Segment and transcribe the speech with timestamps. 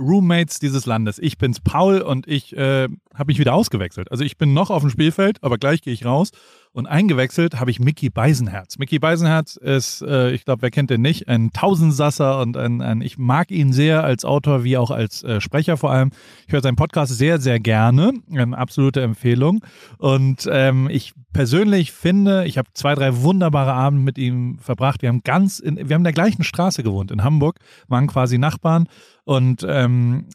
[0.00, 1.18] Roommates dieses Landes.
[1.18, 4.10] Ich bin's Paul und ich äh, habe mich wieder ausgewechselt.
[4.10, 6.30] Also ich bin noch auf dem Spielfeld, aber gleich gehe ich raus.
[6.72, 8.78] Und eingewechselt habe ich Mickey Beisenherz.
[8.78, 13.00] Mickey Beisenherz ist, äh, ich glaube, wer kennt den nicht, ein Tausendsasser und ein, ein,
[13.00, 16.12] ich mag ihn sehr als Autor wie auch als äh, Sprecher vor allem.
[16.46, 18.12] Ich höre seinen Podcast sehr, sehr gerne.
[18.30, 19.64] Eine absolute Empfehlung.
[19.98, 25.02] Und ähm, ich persönlich finde, ich habe zwei, drei wunderbare Abende mit ihm verbracht.
[25.02, 27.58] Wir haben ganz, in, wir haben in der gleichen Straße gewohnt in Hamburg,
[27.88, 28.86] waren quasi Nachbarn
[29.24, 29.89] und ähm,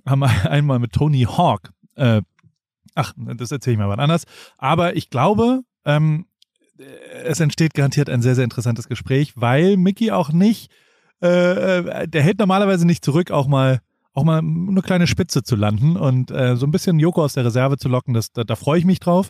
[0.06, 2.22] haben einmal mit Tony Hawk äh,
[2.96, 4.24] Ach, das erzähle ich mal wann anders.
[4.58, 6.26] Aber ich glaube, ähm,
[7.24, 10.72] es entsteht garantiert ein sehr, sehr interessantes Gespräch, weil Mickey auch nicht,
[11.22, 13.82] äh, äh, der hält normalerweise nicht zurück, auch mal
[14.14, 17.44] auch mal eine kleine Spitze zu landen und äh, so ein bisschen Joko aus der
[17.44, 19.28] Reserve zu locken, das, da, da freue ich mich drauf.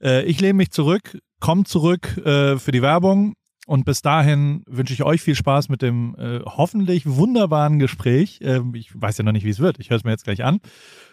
[0.00, 3.34] Äh, ich lehne mich zurück, komme zurück äh, für die Werbung
[3.66, 8.40] und bis dahin wünsche ich euch viel Spaß mit dem äh, hoffentlich wunderbaren Gespräch.
[8.42, 9.78] Ähm, ich weiß ja noch nicht, wie es wird.
[9.78, 10.60] Ich höre es mir jetzt gleich an.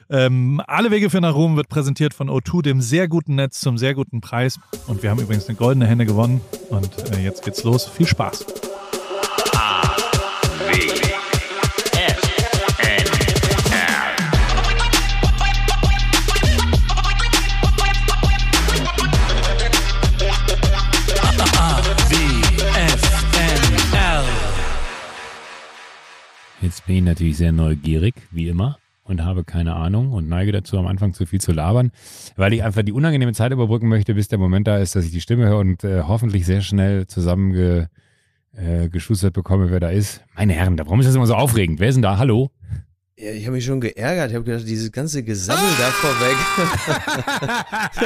[0.10, 3.78] Ähm, Alle Wege für nach Rom wird präsentiert von O2, dem sehr guten Netz zum
[3.78, 4.60] sehr guten Preis.
[4.88, 6.42] Und wir haben übrigens eine goldene Henne gewonnen.
[6.70, 7.86] Und äh, jetzt geht's los.
[7.86, 8.46] Viel Spaß.
[26.62, 30.78] Jetzt bin ich natürlich sehr neugierig, wie immer und habe keine Ahnung und neige dazu,
[30.78, 31.92] am Anfang zu viel zu labern,
[32.36, 35.12] weil ich einfach die unangenehme Zeit überbrücken möchte, bis der Moment da ist, dass ich
[35.12, 40.24] die Stimme höre und äh, hoffentlich sehr schnell zusammengeschustert äh, bekomme, wer da ist.
[40.36, 41.80] Meine Herren, warum ist das immer so aufregend?
[41.80, 42.18] Wer ist denn da?
[42.18, 42.52] Hallo?
[43.20, 44.30] Ja, ich habe mich schon geärgert.
[44.30, 46.38] Ich habe gedacht, dieses ganze Gesammel da vorweg.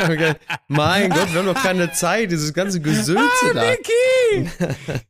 [0.17, 3.71] gedacht, mein Gott, wir haben doch keine Zeit, dieses ganze Gesülze ah, da.
[3.71, 4.49] Miki!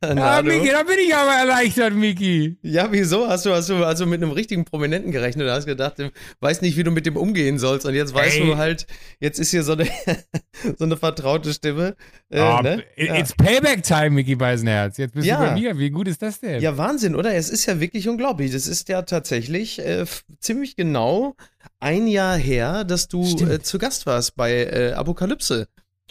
[0.00, 2.56] Na, ah, Miki, da bin ich aber erleichtert, Miki.
[2.62, 3.28] Ja, wieso?
[3.28, 6.62] Hast du, hast du also mit einem richtigen Prominenten gerechnet und hast gedacht, du weißt
[6.62, 7.86] nicht, wie du mit dem umgehen sollst.
[7.86, 8.46] Und jetzt weißt Ey.
[8.46, 8.88] du halt,
[9.20, 9.86] jetzt ist hier so eine,
[10.78, 11.94] so eine vertraute Stimme.
[12.28, 12.82] Äh, oh, ne?
[12.96, 14.96] It's Payback-Time, Miki Beisenherz.
[14.96, 15.38] Jetzt bist ja.
[15.38, 15.78] du bei mir.
[15.78, 16.60] Wie gut ist das denn?
[16.60, 17.32] Ja, Wahnsinn, oder?
[17.36, 18.50] Es ist ja wirklich unglaublich.
[18.50, 20.06] Das ist ja tatsächlich äh, äh,
[20.40, 21.34] ziemlich genau
[21.80, 25.68] ein Jahr her, dass du äh, zu Gast warst bei äh, Apokalypse.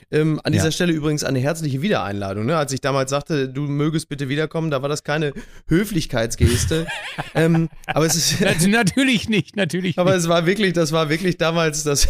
[0.09, 0.71] Ähm, an dieser ja.
[0.71, 2.45] Stelle übrigens eine herzliche Wiedereinladung.
[2.45, 2.57] Ne?
[2.57, 5.33] Als ich damals sagte, du mögest bitte wiederkommen, da war das keine
[5.67, 6.87] Höflichkeitsgeste.
[7.35, 9.97] ähm, aber es ist natürlich nicht, natürlich.
[9.99, 10.21] Aber nicht.
[10.21, 12.07] es war wirklich, das war wirklich damals, das,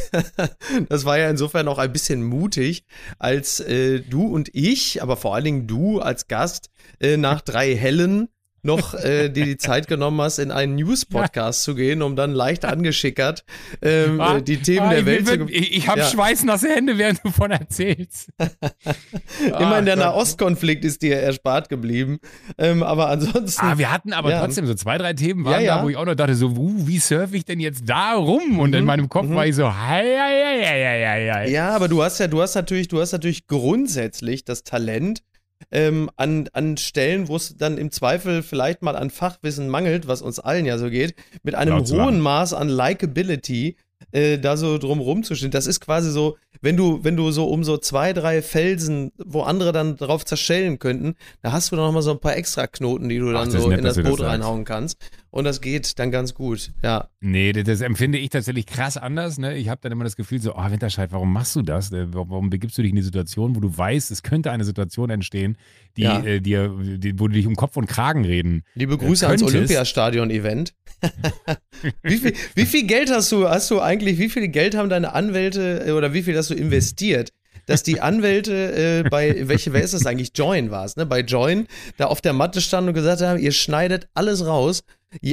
[0.89, 2.85] das war ja insofern auch ein bisschen mutig,
[3.19, 7.75] als äh, du und ich, aber vor allen Dingen du als Gast äh, nach drei
[7.75, 8.29] Hellen
[8.63, 11.71] noch äh, dir die Zeit genommen hast, in einen News-Podcast ja.
[11.71, 13.43] zu gehen, um dann leicht angeschickert
[13.81, 15.47] ähm, ah, die Themen ah, der Welt zu.
[15.49, 16.07] Ich, ich habe ja.
[16.07, 18.29] schweißnasse Hände, während du von erzählst.
[19.45, 22.19] Immerhin der Nahostkonflikt ist dir erspart geblieben.
[22.57, 23.65] Ähm, aber ansonsten.
[23.65, 24.39] Ah, wir hatten aber ja.
[24.39, 26.99] trotzdem so zwei, drei Themen waren da, wo ich auch noch dachte, so, uh, wie
[26.99, 28.59] surfe ich denn jetzt da rum?
[28.59, 28.77] Und mhm.
[28.77, 29.35] in meinem Kopf mhm.
[29.35, 31.49] war ich so, hei, hei, hei, hei, hei.
[31.49, 35.23] Ja, aber du hast ja, du hast natürlich, du hast natürlich grundsätzlich das Talent,
[35.71, 40.21] ähm, an, an Stellen, wo es dann im Zweifel vielleicht mal an Fachwissen mangelt, was
[40.21, 43.75] uns allen ja so geht, mit einem hohen Maß an Likability
[44.11, 45.51] äh, da so drum rumzustehen.
[45.51, 49.41] Das ist quasi so, wenn du, wenn du so um so zwei, drei Felsen, wo
[49.41, 53.09] andere dann drauf zerschellen könnten, da hast du noch mal so ein paar extra Knoten,
[53.09, 54.97] die du dann Ach, so nett, in das Boot das reinhauen kannst.
[55.31, 57.07] Und das geht dann ganz gut, ja.
[57.21, 59.37] Nee, das, das empfinde ich tatsächlich krass anders.
[59.37, 59.55] Ne?
[59.55, 61.91] Ich habe dann immer das Gefühl so, oh Winterscheid, warum machst du das?
[61.93, 65.09] Äh, warum begibst du dich in die Situation, wo du weißt, es könnte eine Situation
[65.09, 65.57] entstehen,
[65.95, 66.19] die, ja.
[66.19, 69.43] äh, die, die, wo du dich um Kopf und Kragen reden Liebe Grüße äh, ans
[69.43, 70.73] Olympiastadion-Event.
[72.03, 75.13] wie, viel, wie viel Geld hast du, hast du eigentlich, wie viel Geld haben deine
[75.13, 77.31] Anwälte äh, oder wie viel hast du investiert
[77.67, 80.31] dass die Anwälte äh, bei, welche, wer ist das eigentlich?
[80.35, 81.05] Join war es, ne?
[81.05, 84.83] Bei Join, da auf der Matte standen und gesagt haben, ihr schneidet alles raus,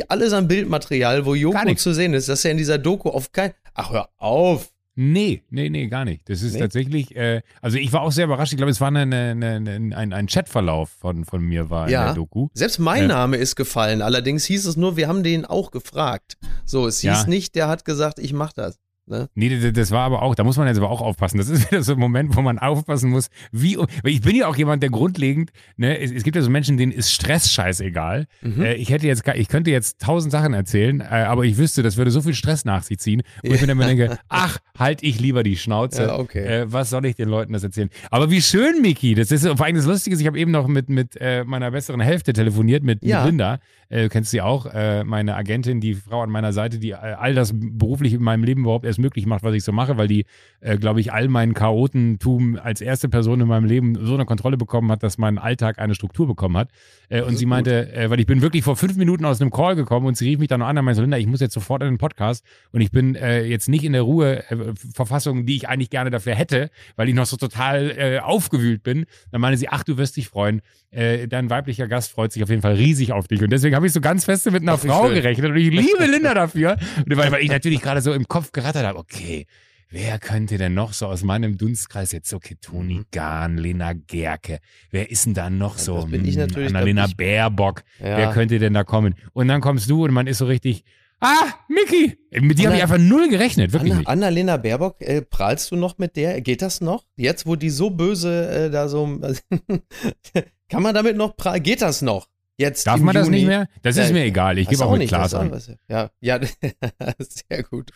[0.09, 3.53] alles an Bildmaterial, wo Joko zu sehen ist, dass er in dieser Doku auf kein.
[3.75, 4.69] Ach, hör auf!
[5.00, 6.28] Nee, nee, nee, gar nicht.
[6.28, 6.59] Das ist nee.
[6.59, 8.53] tatsächlich, äh, also ich war auch sehr überrascht.
[8.53, 12.00] Ich glaube, es war eine, eine, eine, ein, ein Chatverlauf von, von mir war ja.
[12.00, 12.48] in der Doku.
[12.53, 14.03] Selbst mein äh, Name ist gefallen.
[14.03, 16.36] Allerdings hieß es nur, wir haben den auch gefragt.
[16.64, 17.26] So, es hieß ja.
[17.28, 18.80] nicht, der hat gesagt, ich mach das.
[19.09, 19.28] Ne?
[19.34, 21.39] Nee, das war aber auch, da muss man jetzt aber auch aufpassen.
[21.39, 24.47] Das ist wieder so ein Moment, wo man aufpassen muss, wie, weil ich bin ja
[24.47, 28.27] auch jemand, der grundlegend, ne, es, es gibt ja so Menschen, denen ist Stress scheißegal.
[28.43, 28.63] Mhm.
[28.63, 31.97] Äh, ich hätte jetzt, ich könnte jetzt tausend Sachen erzählen, äh, aber ich wüsste, das
[31.97, 35.21] würde so viel Stress nach sich ziehen, wo ich mir dann denke, ach, halt ich
[35.21, 36.04] lieber die Schnauze.
[36.04, 36.45] Ja, okay.
[36.45, 37.91] Äh, was soll ich den Leuten das erzählen?
[38.11, 40.89] Aber wie schön, Miki, das ist vor allem das Lustige, ich habe eben noch mit,
[40.89, 43.21] mit äh, meiner besseren Hälfte telefoniert, mit, ja.
[43.21, 43.61] mit Linda.
[43.89, 47.34] Äh, du kennst sie auch, äh, meine Agentin, die Frau an meiner Seite, die all
[47.34, 50.09] das beruflich in meinem Leben überhaupt erst alles möglich macht, was ich so mache, weil
[50.09, 50.27] die,
[50.60, 54.56] äh, glaube ich, all meinen Chaotentum als erste Person in meinem Leben so eine Kontrolle
[54.56, 56.71] bekommen hat, dass mein Alltag eine Struktur bekommen hat.
[57.09, 59.77] Äh, und sie meinte, äh, weil ich bin wirklich vor fünf Minuten aus einem Call
[59.77, 61.83] gekommen und sie rief mich dann noch an und meinte, Linda, ich muss jetzt sofort
[61.83, 65.91] in den Podcast und ich bin äh, jetzt nicht in der Ruheverfassung, die ich eigentlich
[65.91, 69.06] gerne dafür hätte, weil ich noch so total äh, aufgewühlt bin.
[69.30, 70.60] Dann meinte sie, ach, du wirst dich freuen.
[70.91, 73.42] Äh, dein weiblicher Gast freut sich auf jeden Fall riesig auf dich.
[73.42, 76.06] Und deswegen habe ich so ganz feste mit einer ach, Frau gerechnet und ich liebe
[76.06, 76.77] Linda dafür.
[77.06, 79.47] Weil ich natürlich gerade so im Kopf gerattert habe, okay,
[79.91, 83.07] Wer könnte denn noch so aus meinem Dunstkreis jetzt, okay, Toni mhm.
[83.11, 84.59] Gahn, Lena Gerke,
[84.91, 86.05] wer ist denn da noch so?
[86.05, 88.19] bin ich natürlich, Annalena ich, Baerbock, ja.
[88.19, 89.15] wer könnte denn da kommen?
[89.33, 90.85] Und dann kommst du und man ist so richtig,
[91.21, 94.09] ah, Miki, mit dir habe ich einfach null gerechnet, wirklich Anna, nicht.
[94.09, 96.43] Annalena Baerbock, äh, prahlst du noch mit der?
[96.43, 97.07] Geht das noch?
[97.17, 99.07] Jetzt, wo die so böse äh, da so,
[100.69, 101.63] kann man damit noch prahlen?
[101.63, 102.29] Geht das noch?
[102.59, 103.25] Jetzt Darf man Juni.
[103.25, 103.69] das nicht mehr?
[103.83, 104.59] Das ist mir egal.
[104.59, 105.57] Ich gebe auch, auch mit Klaas an.
[105.89, 106.41] Ja, ja,
[107.19, 107.93] sehr gut.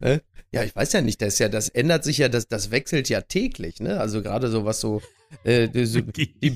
[0.00, 0.22] Ne?
[0.52, 3.20] Ja, ich weiß ja nicht, das ja, das ändert sich ja, das, das wechselt ja
[3.20, 4.00] täglich, ne?
[4.00, 5.02] Also gerade so was so.
[5.44, 6.54] Äh, so die, die,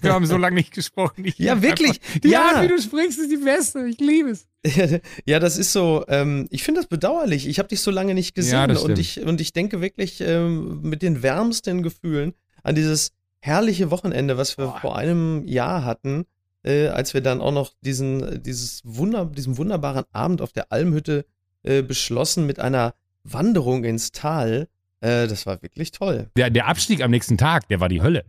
[0.00, 1.26] wir haben so lange nicht gesprochen.
[1.26, 2.00] Ich ja, wirklich.
[2.22, 2.52] die ja.
[2.54, 3.86] Art, wie du sprichst, ist die beste.
[3.86, 4.48] Ich liebe es.
[5.26, 6.06] ja, das ist so.
[6.08, 7.46] Ähm, ich finde das bedauerlich.
[7.46, 10.80] Ich habe dich so lange nicht gesehen ja, und ich und ich denke wirklich ähm,
[10.80, 12.32] mit den wärmsten Gefühlen
[12.62, 14.80] an dieses herrliche Wochenende, was wir Boah.
[14.80, 16.24] vor einem Jahr hatten
[16.68, 21.24] äh, als wir dann auch noch diesen, dieses Wunder, diesen wunderbaren Abend auf der Almhütte
[21.62, 22.94] äh, beschlossen mit einer
[23.24, 24.68] Wanderung ins Tal.
[25.00, 26.28] Äh, das war wirklich toll.
[26.36, 28.24] Der, der Abstieg am nächsten Tag, der war die Hölle.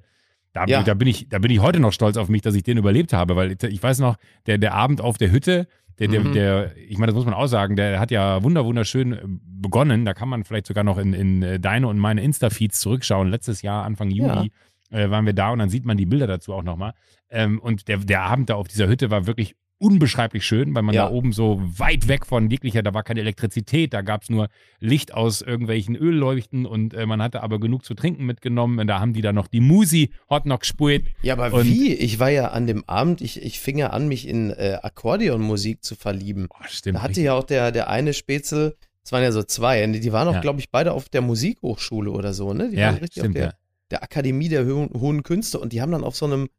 [0.53, 0.81] Da, ja.
[0.81, 3.13] da, bin ich, da bin ich heute noch stolz auf mich, dass ich den überlebt
[3.13, 4.15] habe, weil ich weiß noch,
[4.47, 5.67] der, der Abend auf der Hütte,
[5.99, 6.33] der, der, mhm.
[6.33, 10.05] der, ich meine, das muss man auch sagen, der hat ja wunder, wunderschön äh, begonnen.
[10.05, 13.27] Da kann man vielleicht sogar noch in, in äh, deine und meine Insta-Feeds zurückschauen.
[13.27, 14.51] Letztes Jahr, Anfang Juli,
[14.91, 14.97] ja.
[14.97, 16.93] äh, waren wir da und dann sieht man die Bilder dazu auch nochmal.
[17.29, 20.93] Ähm, und der, der Abend da auf dieser Hütte war wirklich unbeschreiblich schön, weil man
[20.93, 21.05] ja.
[21.05, 24.49] da oben so weit weg von jeglicher, da war keine Elektrizität, da gab es nur
[24.79, 28.99] Licht aus irgendwelchen Ölleuchten und äh, man hatte aber genug zu trinken mitgenommen und da
[28.99, 31.07] haben die da noch die Musi Hot noch gespielt.
[31.21, 31.93] Ja, aber und wie?
[31.93, 35.83] Ich war ja an dem Abend, ich, ich fing ja an, mich in äh, Akkordeonmusik
[35.83, 36.47] zu verlieben.
[36.49, 36.97] Oh, stimmt.
[36.97, 37.25] Da hatte richtig.
[37.25, 40.41] ja auch der, der eine Spätzle, es waren ja so zwei, die waren auch, ja.
[40.41, 42.69] glaube ich, beide auf der Musikhochschule oder so, ne?
[42.69, 43.55] Die ja, waren richtig stimmt, auf der,
[43.91, 46.49] der Akademie der Ho hohen Künste und die haben dann auf so einem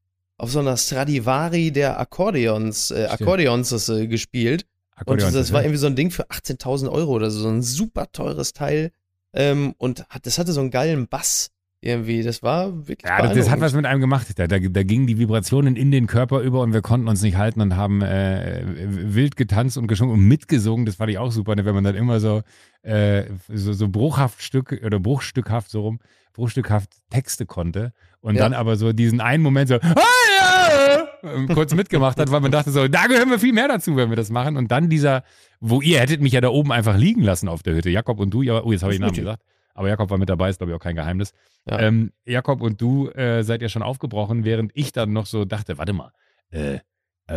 [0.41, 4.65] auf so einer Stradivari der Akkordeons, äh, Akkordeons äh, gespielt.
[5.05, 7.63] und das, das war irgendwie so ein Ding für 18.000 Euro oder so, so ein
[7.63, 8.91] super teures Teil.
[9.35, 11.51] Ähm, und hat, das hatte so einen geilen Bass
[11.83, 12.23] irgendwie.
[12.23, 13.09] Das war wirklich.
[13.09, 14.27] Ja, das, das hat was mit einem gemacht.
[14.37, 17.37] Da, da, da gingen die Vibrationen in den Körper über und wir konnten uns nicht
[17.37, 20.87] halten und haben äh, wild getanzt und gesungen und mitgesungen.
[20.87, 22.43] Das fand ich auch super, ne, wenn man dann immer so,
[22.83, 26.01] äh, so, so bruchhaft Stück oder bruchstückhaft so rum,
[26.33, 28.43] bruchstückhaft Texte konnte und ja.
[28.43, 29.95] dann aber so diesen einen Moment so, ah,
[30.39, 31.09] ja!
[31.55, 34.17] kurz mitgemacht hat, weil man dachte so, da gehören wir viel mehr dazu, wenn wir
[34.17, 34.57] das machen.
[34.57, 35.23] Und dann dieser,
[35.61, 38.31] wo ihr hättet mich ja da oben einfach liegen lassen auf der Hütte, Jakob und
[38.31, 39.43] du, ja, oh, jetzt habe ich den Namen gesagt.
[39.75, 41.33] Aber Jakob war mit dabei, ist glaube ich auch kein Geheimnis.
[41.69, 41.79] Ja.
[41.81, 45.79] Ähm, Jakob und du äh, seid ja schon aufgebrochen, während ich dann noch so dachte,
[45.79, 46.13] warte mal,
[46.51, 46.81] äh, äh,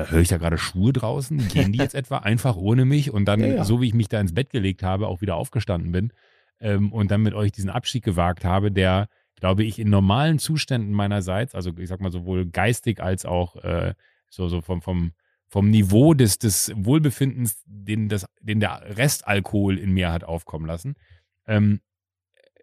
[0.10, 1.48] höre ich da gerade Schuhe draußen?
[1.50, 3.12] Gehen die jetzt etwa einfach ohne mich?
[3.12, 3.64] Und dann, ja, ja.
[3.64, 6.12] so wie ich mich da ins Bett gelegt habe, auch wieder aufgestanden bin
[6.64, 9.08] ähm, und dann mit euch diesen Abschied gewagt habe, der
[9.44, 13.94] glaube ich, in normalen Zuständen meinerseits, also ich sag mal sowohl geistig als auch äh,
[14.30, 15.12] so, so vom, vom,
[15.50, 20.96] vom Niveau des, des Wohlbefindens, den, das, den der Restalkohol in mir hat aufkommen lassen,
[21.46, 21.82] ähm,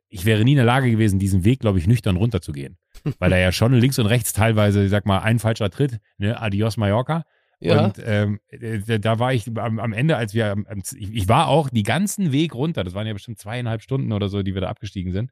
[0.09, 2.79] ich wäre nie in der Lage gewesen, diesen Weg, glaube ich, nüchtern runterzugehen.
[3.19, 6.41] Weil da ja schon links und rechts teilweise, ich sag mal, ein falscher Tritt, ne,
[6.41, 7.25] Adios Mallorca.
[7.61, 7.85] Ja.
[7.85, 10.57] Und ähm, äh, da war ich am, am Ende, als wir,
[10.97, 14.29] ich, ich, war auch die ganzen Weg runter, das waren ja bestimmt zweieinhalb Stunden oder
[14.29, 15.31] so, die wir da abgestiegen sind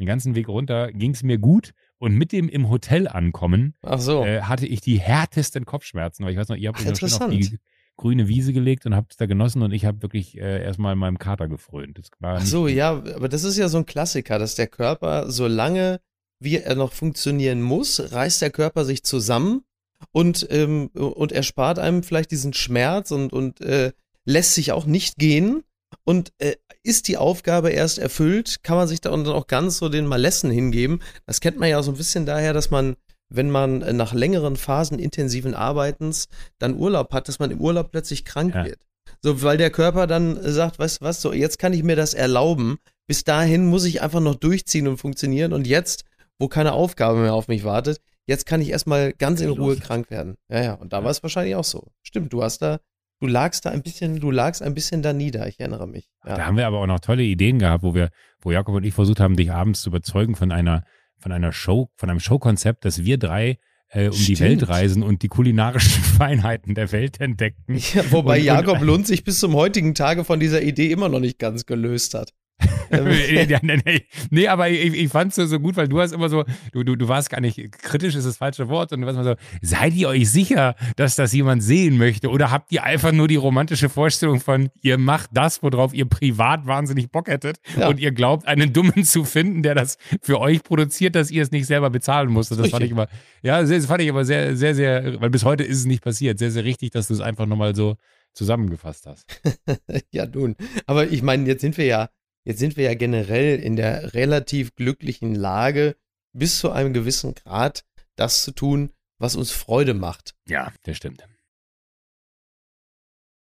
[0.00, 1.72] den ganzen Weg runter ging es mir gut.
[1.98, 4.24] Und mit dem im Hotel ankommen so.
[4.24, 6.24] äh, hatte ich die härtesten Kopfschmerzen.
[6.24, 7.58] Weil ich weiß noch, ihr habt euch auf die
[7.98, 11.18] grüne Wiese gelegt und habt es da genossen und ich habe wirklich äh, erstmal meinem
[11.18, 12.00] Kater gefrönt.
[12.22, 16.00] Ach so, ja, aber das ist ja so ein Klassiker, dass der Körper, solange
[16.38, 19.64] wie er noch funktionieren muss, reißt der Körper sich zusammen
[20.12, 23.92] und, ähm, und erspart einem vielleicht diesen Schmerz und, und äh,
[24.24, 25.62] lässt sich auch nicht gehen.
[26.04, 29.88] Und äh, ist die Aufgabe erst erfüllt, kann man sich da dann auch ganz so
[29.88, 31.02] den Malessen hingeben.
[31.26, 32.96] Das kennt man ja so ein bisschen daher, dass man,
[33.28, 36.28] wenn man äh, nach längeren Phasen intensiven Arbeitens
[36.58, 38.64] dann Urlaub hat, dass man im Urlaub plötzlich krank ja.
[38.64, 38.86] wird.
[39.22, 42.14] So, weil der Körper dann sagt, weißt du was, so, jetzt kann ich mir das
[42.14, 42.78] erlauben.
[43.06, 45.52] Bis dahin muss ich einfach noch durchziehen und funktionieren.
[45.52, 46.04] Und jetzt,
[46.38, 50.10] wo keine Aufgabe mehr auf mich wartet, jetzt kann ich erstmal ganz in Ruhe krank
[50.10, 50.36] werden.
[50.48, 50.74] Ja, ja.
[50.74, 51.92] Und da war es wahrscheinlich auch so.
[52.02, 52.78] Stimmt, du hast da
[53.20, 56.08] du lagst da ein bisschen, du lagst ein bisschen da nieder, ich erinnere mich.
[56.26, 56.36] Ja.
[56.36, 58.10] Da haben wir aber auch noch tolle Ideen gehabt, wo wir,
[58.40, 60.84] wo Jakob und ich versucht haben, dich abends zu überzeugen von einer,
[61.18, 63.58] von einer Show, von einem Showkonzept, dass wir drei
[63.90, 64.28] äh, um Stimmt.
[64.28, 67.76] die Welt reisen und die kulinarischen Feinheiten der Welt entdecken.
[67.94, 71.08] Ja, wobei und, Jakob und, Lund sich bis zum heutigen Tage von dieser Idee immer
[71.08, 72.32] noch nicht ganz gelöst hat.
[72.92, 73.92] Ähm.
[74.30, 76.96] nee, aber ich, ich fand es so gut, weil du hast immer so, du, du,
[76.96, 79.94] du warst gar nicht kritisch, ist das falsche Wort, und du warst immer so, seid
[79.94, 82.30] ihr euch sicher, dass das jemand sehen möchte?
[82.30, 86.66] Oder habt ihr einfach nur die romantische Vorstellung von, ihr macht das, worauf ihr privat
[86.66, 87.88] wahnsinnig Bock hättet ja.
[87.88, 91.52] und ihr glaubt, einen Dummen zu finden, der das für euch produziert, dass ihr es
[91.52, 92.58] nicht selber bezahlen musstet.
[92.58, 93.06] Das fand ich immer,
[93.42, 96.40] ja, das fand ich aber sehr, sehr, sehr, weil bis heute ist es nicht passiert.
[96.40, 97.96] Sehr, sehr richtig, dass du es einfach nochmal so
[98.32, 99.40] zusammengefasst hast.
[100.10, 100.56] ja, nun.
[100.86, 102.08] Aber ich meine, jetzt sind wir ja,
[102.44, 105.96] jetzt sind wir ja generell in der relativ glücklichen Lage,
[106.32, 107.84] bis zu einem gewissen Grad
[108.16, 110.34] das zu tun, was uns Freude macht.
[110.48, 111.24] Ja, das stimmt.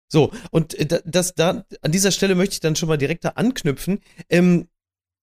[0.08, 3.30] So, und äh, das, da, an dieser Stelle möchte ich dann schon mal direkt da
[3.30, 4.00] anknüpfen.
[4.28, 4.68] Ähm,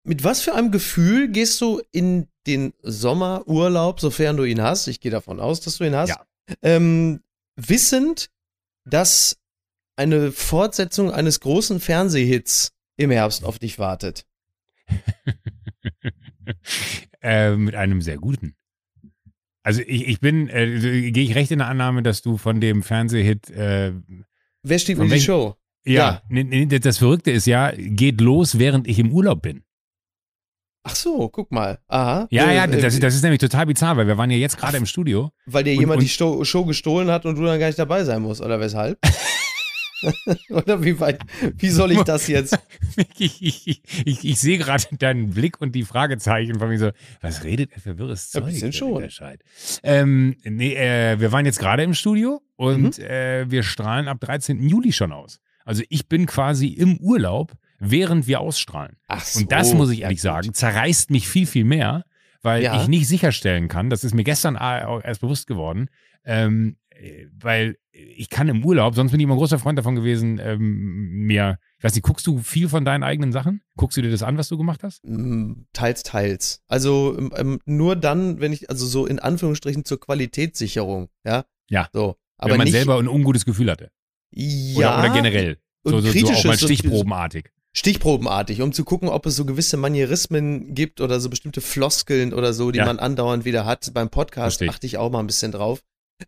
[0.04, 4.88] mit was für einem Gefühl gehst du in den Sommerurlaub, sofern du ihn hast?
[4.88, 6.10] Ich gehe davon aus, dass du ihn hast.
[6.10, 6.26] Ja.
[6.62, 7.22] Ähm,
[7.56, 8.32] wissend,
[8.84, 9.38] dass
[9.96, 14.26] eine Fortsetzung eines großen Fernsehhits im Herbst auf dich wartet?
[17.22, 18.56] äh, mit einem sehr guten.
[19.64, 22.84] Also ich, ich bin, äh, gehe ich recht in der Annahme, dass du von dem
[22.84, 23.94] Fernsehhit äh,
[24.64, 25.56] Wer steht in die Show?
[25.84, 29.64] Ja, ja, das Verrückte ist ja, geht los, während ich im Urlaub bin.
[30.84, 31.80] Ach so, guck mal.
[31.88, 32.28] Aha.
[32.32, 34.78] Ja, äh, ja, das, das, ist nämlich total bizarr, weil wir waren ja jetzt gerade
[34.78, 35.32] im Studio.
[35.46, 36.10] Weil dir jemand und, die
[36.46, 39.00] Show gestohlen hat und du dann gar nicht dabei sein musst, oder weshalb?
[40.50, 41.22] Oder wie weit,
[41.58, 42.58] wie soll ich das jetzt?
[43.18, 46.92] ich, ich, ich, ich sehe gerade deinen Blick und die Fragezeichen von mir so,
[47.22, 48.46] was redet er für wirres Zeug?
[48.46, 49.08] Ein bisschen schon.
[49.84, 53.04] Ähm, nee, äh, wir waren jetzt gerade im Studio und mhm.
[53.04, 54.68] äh, wir strahlen ab 13.
[54.68, 55.40] Juli schon aus.
[55.66, 58.98] Also ich bin quasi im Urlaub, während wir ausstrahlen.
[59.08, 59.42] Ach so.
[59.42, 62.06] Und das muss ich ehrlich sagen, zerreißt mich viel, viel mehr,
[62.42, 62.82] weil ja.
[62.82, 65.90] ich nicht sicherstellen kann, das ist mir gestern erst bewusst geworden,
[66.24, 66.81] ähm, äh,
[67.40, 71.26] weil ich kann im Urlaub, sonst bin ich immer ein großer Freund davon gewesen, ähm,
[71.26, 73.62] mir, ich weiß nicht, guckst du viel von deinen eigenen Sachen?
[73.76, 75.02] Guckst du dir das an, was du gemacht hast?
[75.04, 76.62] Mm, teils, teils.
[76.68, 81.46] Also ähm, ähm, nur dann, wenn ich, also so in Anführungsstrichen zur Qualitätssicherung, ja?
[81.70, 81.90] Ja.
[81.92, 82.16] So.
[82.38, 83.92] Aber wenn man nicht, selber ein ungutes Gefühl hatte.
[84.32, 85.00] Ja.
[85.00, 85.58] Oder, oder generell.
[85.84, 87.52] So, so, so auch mal stichprobenartig.
[87.74, 92.54] Stichprobenartig, um zu gucken, ob es so gewisse Manierismen gibt oder so bestimmte Floskeln oder
[92.54, 92.86] so, die ja.
[92.86, 93.94] man andauernd wieder hat.
[93.94, 95.82] Beim Podcast achte ich auch mal ein bisschen drauf.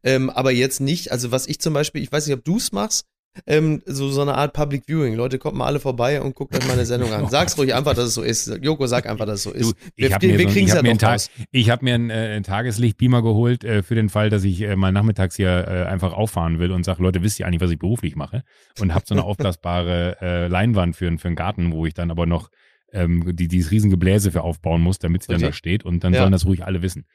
[0.03, 2.71] Ähm, aber jetzt nicht, also was ich zum Beispiel, ich weiß nicht, ob du es
[2.71, 3.05] machst,
[3.47, 5.15] ähm, so, so eine Art Public Viewing.
[5.15, 7.27] Leute, kommt mal alle vorbei und guckt euch meine Sendung an.
[7.31, 8.59] Sag's ruhig einfach, dass es so ist.
[8.62, 9.71] Joko, sag einfach, dass es so ist.
[9.71, 11.21] Du, wir wir, wir kriegen es ja noch Tag,
[11.51, 14.91] Ich habe mir einen äh, Tageslichtbeamer geholt äh, für den Fall, dass ich äh, mal
[14.91, 18.15] nachmittags hier äh, einfach auffahren will und sage, Leute, wisst ihr eigentlich, was ich beruflich
[18.15, 18.43] mache?
[18.79, 22.27] Und habe so eine aufblasbare äh, Leinwand für, für einen Garten, wo ich dann aber
[22.27, 22.50] noch
[22.91, 25.41] ähm, die, dieses riesen Gebläse für aufbauen muss, damit sie okay.
[25.41, 25.83] dann da steht.
[25.83, 26.19] Und dann ja.
[26.19, 27.05] sollen das ruhig alle wissen.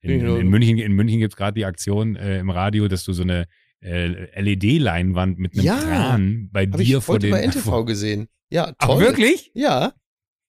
[0.00, 3.04] In, in, in München, in München gibt es gerade die Aktion äh, im Radio, dass
[3.04, 3.46] du so eine
[3.80, 7.30] äh, LED-Leinwand mit einem ja, Kran bei dir ich vor den.
[7.30, 8.28] bei NTV vor, gesehen.
[8.50, 8.96] Ja, toll.
[8.96, 9.50] Ach, wirklich?
[9.54, 9.92] Ja.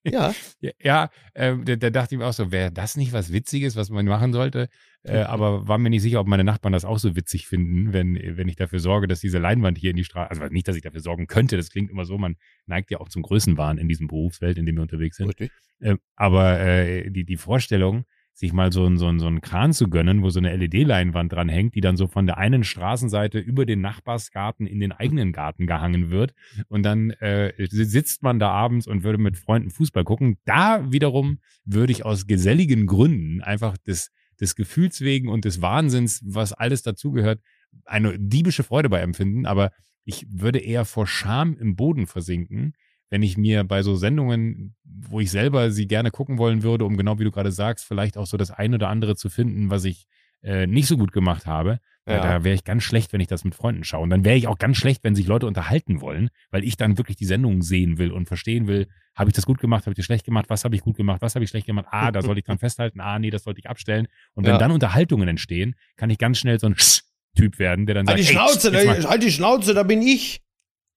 [0.05, 0.33] Ja.
[0.81, 3.89] ja, äh, da, da, dachte ich mir auch so, wäre das nicht was Witziges, was
[3.89, 4.69] man machen sollte?
[5.03, 8.15] Äh, aber war mir nicht sicher, ob meine Nachbarn das auch so witzig finden, wenn,
[8.15, 10.83] wenn ich dafür sorge, dass diese Leinwand hier in die Straße, also nicht, dass ich
[10.83, 14.07] dafür sorgen könnte, das klingt immer so, man neigt ja auch zum Größenwahn in diesem
[14.07, 15.35] Berufswelt, in dem wir unterwegs sind.
[15.79, 18.05] Äh, aber äh, die, die Vorstellung,
[18.39, 21.75] sich mal so, so, so einen Kran zu gönnen, wo so eine LED-Leinwand dran hängt,
[21.75, 26.09] die dann so von der einen Straßenseite über den Nachbarsgarten in den eigenen Garten gehangen
[26.09, 26.33] wird.
[26.69, 30.37] Und dann äh, sitzt man da abends und würde mit Freunden Fußball gucken.
[30.45, 36.21] Da wiederum würde ich aus geselligen Gründen einfach des, des Gefühls wegen und des Wahnsinns,
[36.25, 37.41] was alles dazugehört,
[37.83, 39.47] eine diebische Freude bei empfinden.
[39.47, 39.73] Aber
[40.05, 42.71] ich würde eher vor Scham im Boden versinken,
[43.09, 46.97] wenn ich mir bei so Sendungen, wo ich selber sie gerne gucken wollen würde, um
[46.97, 49.85] genau wie du gerade sagst, vielleicht auch so das eine oder andere zu finden, was
[49.85, 50.07] ich
[50.41, 52.21] äh, nicht so gut gemacht habe, ja.
[52.21, 54.03] da wäre ich ganz schlecht, wenn ich das mit Freunden schaue.
[54.03, 56.97] Und dann wäre ich auch ganz schlecht, wenn sich Leute unterhalten wollen, weil ich dann
[56.97, 59.97] wirklich die Sendung sehen will und verstehen will, habe ich das gut gemacht, habe ich
[59.97, 62.21] das schlecht gemacht, was habe ich gut gemacht, was habe ich schlecht gemacht, ah, da
[62.21, 64.07] sollte ich dran festhalten, ah, nee, das sollte ich abstellen.
[64.33, 64.57] Und wenn ja.
[64.57, 66.75] dann Unterhaltungen entstehen, kann ich ganz schnell so ein
[67.35, 70.41] Typ werden, der dann halt sagt, die Schnauze, ey, halt die Schnauze, da bin ich.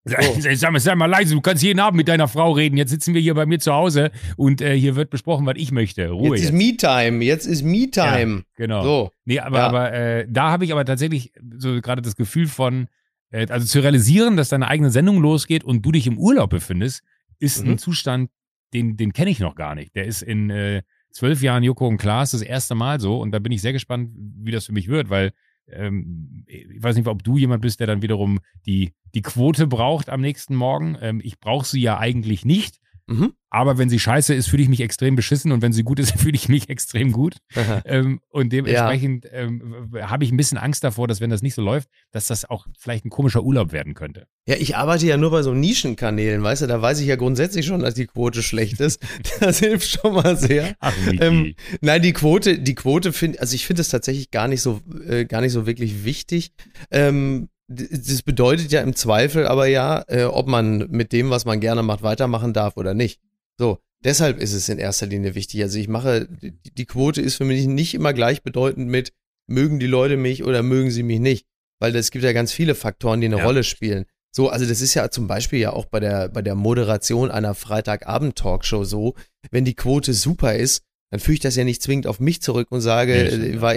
[0.05, 0.17] So.
[0.55, 2.77] Sag, mal, sag mal leise, du kannst jeden Abend mit deiner Frau reden.
[2.77, 5.71] Jetzt sitzen wir hier bei mir zu Hause und äh, hier wird besprochen, was ich
[5.71, 6.11] möchte.
[6.11, 6.37] Ruhe.
[6.37, 6.51] Jetzt, jetzt.
[6.51, 8.39] ist Me-Time, jetzt ist Me-Time.
[8.39, 8.83] Ja, genau.
[8.83, 9.11] So.
[9.25, 9.67] Nee, aber, ja.
[9.67, 12.89] aber äh, da habe ich aber tatsächlich so gerade das Gefühl von,
[13.31, 17.03] äh, also zu realisieren, dass deine eigene Sendung losgeht und du dich im Urlaub befindest,
[17.39, 17.73] ist mhm.
[17.73, 18.31] ein Zustand,
[18.75, 19.95] den, den kenne ich noch gar nicht.
[19.95, 20.83] Der ist in äh,
[21.13, 24.11] zwölf Jahren Joko und Klaas das erste Mal so und da bin ich sehr gespannt,
[24.17, 25.33] wie das für mich wird, weil
[25.75, 30.09] ähm, ich weiß nicht, ob du jemand bist, der dann wiederum die, die Quote braucht
[30.09, 30.97] am nächsten Morgen.
[31.01, 33.33] Ähm, ich brauche sie ja eigentlich nicht, Mhm.
[33.51, 36.13] Aber wenn sie scheiße ist, fühle ich mich extrem beschissen und wenn sie gut ist,
[36.19, 37.37] fühle ich mich extrem gut.
[37.85, 39.33] ähm, und dementsprechend ja.
[39.33, 42.49] ähm, habe ich ein bisschen Angst davor, dass wenn das nicht so läuft, dass das
[42.49, 44.27] auch vielleicht ein komischer Urlaub werden könnte.
[44.47, 47.67] Ja, ich arbeite ja nur bei so Nischenkanälen, weißt du, da weiß ich ja grundsätzlich
[47.67, 49.03] schon, dass die Quote schlecht ist.
[49.41, 50.77] Das hilft schon mal sehr.
[50.79, 54.63] Ach, ähm, nein, die Quote, die Quote finde, also ich finde es tatsächlich gar nicht
[54.63, 56.53] so, äh, gar nicht so wirklich wichtig.
[56.91, 61.61] Ähm, das bedeutet ja im Zweifel aber ja, äh, ob man mit dem, was man
[61.61, 63.21] gerne macht, weitermachen darf oder nicht.
[63.59, 65.63] So, deshalb ist es in erster Linie wichtig.
[65.63, 69.13] Also ich mache, die, die Quote ist für mich nicht immer gleichbedeutend mit,
[69.47, 71.47] mögen die Leute mich oder mögen sie mich nicht.
[71.81, 73.45] Weil es gibt ja ganz viele Faktoren, die eine ja.
[73.45, 74.05] Rolle spielen.
[74.35, 77.55] So, also das ist ja zum Beispiel ja auch bei der, bei der Moderation einer
[77.55, 79.15] Freitagabend-Talkshow so,
[79.51, 82.69] wenn die Quote super ist, dann führe ich das ja nicht zwingend auf mich zurück
[82.71, 83.75] und sage, äh, war,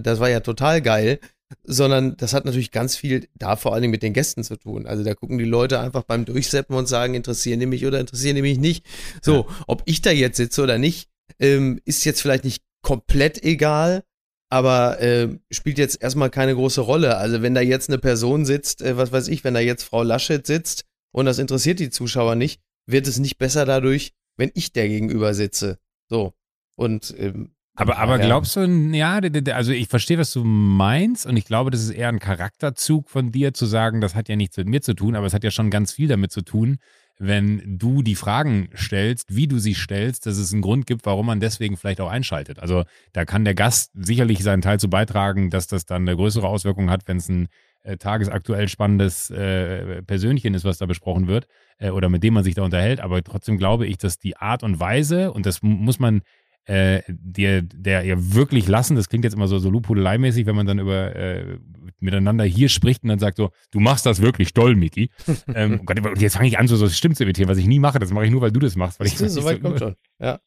[0.00, 1.18] das war ja total geil,
[1.62, 4.86] sondern das hat natürlich ganz viel da vor allen Dingen mit den Gästen zu tun.
[4.86, 8.36] Also da gucken die Leute einfach beim Durchseppen und sagen, interessieren die mich oder interessieren
[8.36, 8.84] die mich nicht.
[9.22, 9.64] So, ja.
[9.66, 14.04] ob ich da jetzt sitze oder nicht, ähm, ist jetzt vielleicht nicht komplett egal,
[14.48, 17.16] aber äh, spielt jetzt erstmal keine große Rolle.
[17.16, 20.02] Also wenn da jetzt eine Person sitzt, äh, was weiß ich, wenn da jetzt Frau
[20.02, 24.72] Laschet sitzt und das interessiert die Zuschauer nicht, wird es nicht besser dadurch, wenn ich
[24.72, 25.78] der gegenüber sitze.
[26.08, 26.34] So.
[26.76, 29.20] Und ähm, aber, aber glaubst du, ja,
[29.52, 33.32] also ich verstehe, was du meinst und ich glaube, das ist eher ein Charakterzug von
[33.32, 35.50] dir zu sagen, das hat ja nichts mit mir zu tun, aber es hat ja
[35.50, 36.78] schon ganz viel damit zu tun,
[37.18, 41.26] wenn du die Fragen stellst, wie du sie stellst, dass es einen Grund gibt, warum
[41.26, 42.58] man deswegen vielleicht auch einschaltet.
[42.58, 46.46] Also da kann der Gast sicherlich seinen Teil zu beitragen, dass das dann eine größere
[46.46, 47.48] Auswirkung hat, wenn es ein
[47.84, 51.46] äh, tagesaktuell spannendes äh, Persönchen ist, was da besprochen wird
[51.78, 53.00] äh, oder mit dem man sich da unterhält.
[53.00, 56.22] Aber trotzdem glaube ich, dass die Art und Weise, und das muss man
[56.66, 60.66] äh, der, der ihr wirklich lassen, das klingt jetzt immer so, so Lobhudelei-mäßig, wenn man
[60.66, 61.58] dann über äh,
[62.00, 65.10] miteinander hier spricht und dann sagt so, du machst das wirklich toll, Miki.
[65.54, 67.78] ähm, oh Gott, jetzt fange ich an, so, so Stimmen zu imitieren, was ich nie
[67.78, 69.00] mache, das mache ich nur, weil du das machst.
[69.00, 69.94] Weil ich, so weit kommt schon.
[70.18, 70.40] Ja.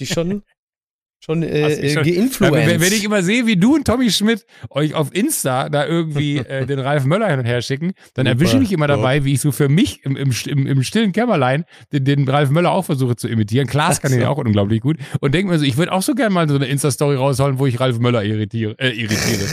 [0.00, 0.42] Die schon
[1.20, 2.66] schon, äh, schon geinfluenced.
[2.66, 6.36] Wenn, wenn, ich immer sehe, wie du und Tommy Schmidt euch auf Insta da irgendwie
[6.38, 9.34] äh, den Ralf Möller hin und her schicken, dann erwische ich mich immer dabei, wie
[9.34, 12.84] ich so für mich im, im, im, im stillen Kämmerlein den, den, Ralf Möller auch
[12.84, 13.66] versuche zu imitieren.
[13.66, 14.16] Klaas kann so.
[14.16, 14.98] den ja auch unglaublich gut.
[15.20, 17.66] Und denke mir so, ich würde auch so gerne mal so eine Insta-Story raushauen, wo
[17.66, 18.76] ich Ralf Möller irritiere.
[18.78, 19.46] Äh, irritiere.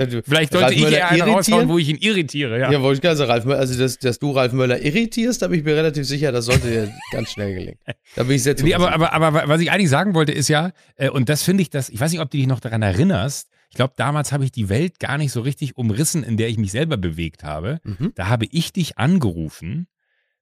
[0.24, 2.58] Vielleicht sollte Ralf ich eher eine raushauen, wo ich ihn irritiere.
[2.58, 5.42] Ja, ja wollte ich gerade sagen, Ralf Möller, also dass, dass du Ralf Möller irritierst,
[5.42, 7.78] da bin ich mir relativ sicher, das sollte dir ganz schnell gelingen.
[8.16, 10.68] Da bin ich sehr nee, aber, aber, aber was ich eigentlich sagen wollte, ist ja,
[10.68, 10.72] äh,
[11.10, 13.76] und das finde ich das, ich weiß nicht, ob du dich noch daran erinnerst, ich
[13.76, 16.72] glaube, damals habe ich die Welt gar nicht so richtig umrissen, in der ich mich
[16.72, 17.80] selber bewegt habe.
[17.84, 18.12] Mhm.
[18.16, 19.86] Da habe ich dich angerufen.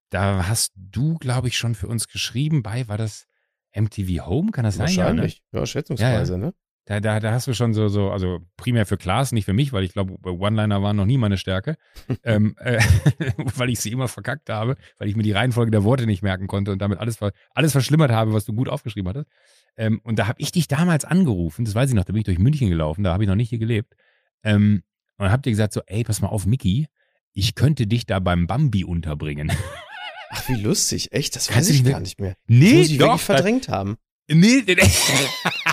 [0.09, 3.27] Da hast du, glaube ich, schon für uns geschrieben bei, war das
[3.74, 4.51] MTV Home?
[4.51, 4.87] Kann das sein?
[4.87, 5.61] Wahrscheinlich, ja, ne?
[5.61, 6.46] ja schätzungsweise, ja, ja.
[6.46, 6.55] ne?
[6.87, 9.74] Da, da, da hast du schon so, so, also primär für Klaas, nicht für mich,
[9.74, 11.77] weil ich glaube, One-Liner waren noch nie meine Stärke,
[12.24, 12.81] ähm, äh,
[13.57, 16.46] weil ich sie immer verkackt habe, weil ich mir die Reihenfolge der Worte nicht merken
[16.46, 17.18] konnte und damit alles,
[17.51, 19.29] alles verschlimmert habe, was du gut aufgeschrieben hattest.
[19.78, 22.26] Ähm, und da habe ich dich damals angerufen, das weiß ich noch, da bin ich
[22.26, 23.94] durch München gelaufen, da habe ich noch nicht hier gelebt.
[24.42, 24.82] Ähm,
[25.16, 26.88] und habt ihr gesagt so, ey, pass mal auf, Mickey,
[27.32, 29.50] ich könnte dich da beim Bambi unterbringen.
[30.30, 32.36] Ach, wie lustig, echt, das weiß ich gar nicht mehr.
[32.46, 33.96] Nee, das muss ich doch, wirklich verdrängt haben.
[34.28, 34.82] Nee, nee, nee.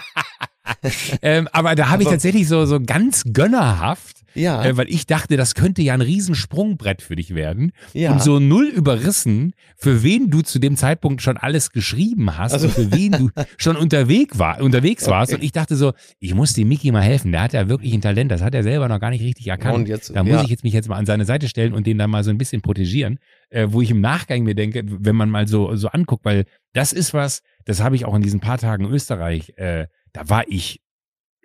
[1.22, 4.64] ähm, aber da habe ich tatsächlich so, so ganz gönnerhaft, ja.
[4.64, 7.72] Äh, weil ich dachte, das könnte ja ein Riesensprungbrett für dich werden.
[7.94, 8.12] Ja.
[8.12, 12.68] Und so null überrissen, für wen du zu dem Zeitpunkt schon alles geschrieben hast also.
[12.68, 15.12] und für wen du schon unterwegs, war, unterwegs okay.
[15.12, 15.34] warst.
[15.34, 17.32] Und ich dachte so, ich muss dem Mickey mal helfen.
[17.32, 19.76] Der hat ja wirklich ein Talent, das hat er selber noch gar nicht richtig erkannt.
[19.76, 20.44] Und jetzt, da muss ja.
[20.44, 22.38] ich jetzt mich jetzt mal an seine Seite stellen und den dann mal so ein
[22.38, 23.20] bisschen protegieren,
[23.50, 26.94] äh, wo ich im Nachgang mir denke, wenn man mal so, so anguckt, weil das
[26.94, 30.46] ist was, das habe ich auch in diesen paar Tagen in Österreich äh, da war
[30.48, 30.82] ich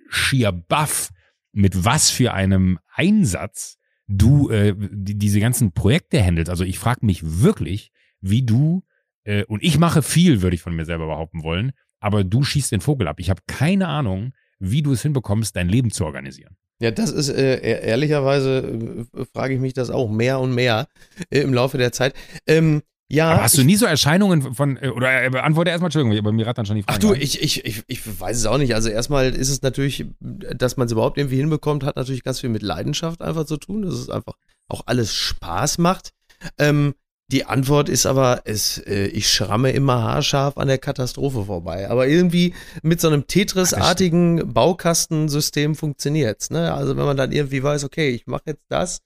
[0.08, 1.10] schier baff,
[1.52, 6.50] mit was für einem Einsatz du äh, die, diese ganzen Projekte handelst.
[6.50, 8.82] Also ich frage mich wirklich, wie du,
[9.24, 12.72] äh, und ich mache viel, würde ich von mir selber behaupten wollen, aber du schießt
[12.72, 13.20] den Vogel ab.
[13.20, 16.56] Ich habe keine Ahnung, wie du es hinbekommst, dein Leben zu organisieren.
[16.80, 20.88] Ja, das ist äh, e-, ehrlicherweise äh, frage ich mich das auch mehr und mehr
[21.30, 22.14] äh, im Laufe der Zeit.
[22.46, 23.30] Ähm, ja.
[23.30, 26.46] Aber hast du nie so Erscheinungen von, äh, oder äh, beantworte erstmal, Entschuldigung, aber mir
[26.46, 26.96] rattern schon die Frage.
[26.96, 28.74] Ach du, ich, ich, ich, ich weiß es auch nicht.
[28.74, 32.50] Also erstmal ist es natürlich, dass man es überhaupt irgendwie hinbekommt, hat natürlich ganz viel
[32.50, 34.34] mit Leidenschaft einfach zu tun, dass es einfach
[34.68, 36.10] auch alles Spaß macht.
[36.58, 36.94] Ähm,
[37.32, 41.88] die Antwort ist aber, es, äh, ich schramme immer haarscharf an der Katastrophe vorbei.
[41.88, 46.50] Aber irgendwie mit so einem Tetris-artigen Baukastensystem funktioniert's.
[46.50, 46.72] Ne?
[46.72, 49.00] Also wenn man dann irgendwie weiß, okay, ich mache jetzt das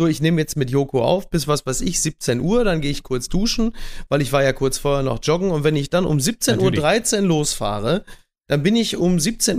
[0.00, 2.90] so, ich nehme jetzt mit Joko auf, bis was weiß ich, 17 Uhr, dann gehe
[2.90, 3.76] ich kurz duschen,
[4.08, 7.20] weil ich war ja kurz vorher noch joggen und wenn ich dann um 17.13 Uhr
[7.26, 8.06] losfahre,
[8.48, 9.58] dann bin ich um 17.30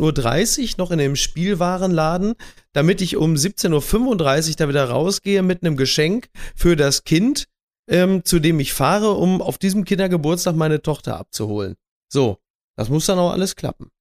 [0.61, 2.33] Uhr noch in dem Spielwarenladen,
[2.73, 7.45] damit ich um 17.35 Uhr da wieder rausgehe mit einem Geschenk für das Kind,
[7.87, 11.75] ähm, zu dem ich fahre, um auf diesem Kindergeburtstag meine Tochter abzuholen.
[12.11, 12.39] So,
[12.75, 13.91] das muss dann auch alles klappen.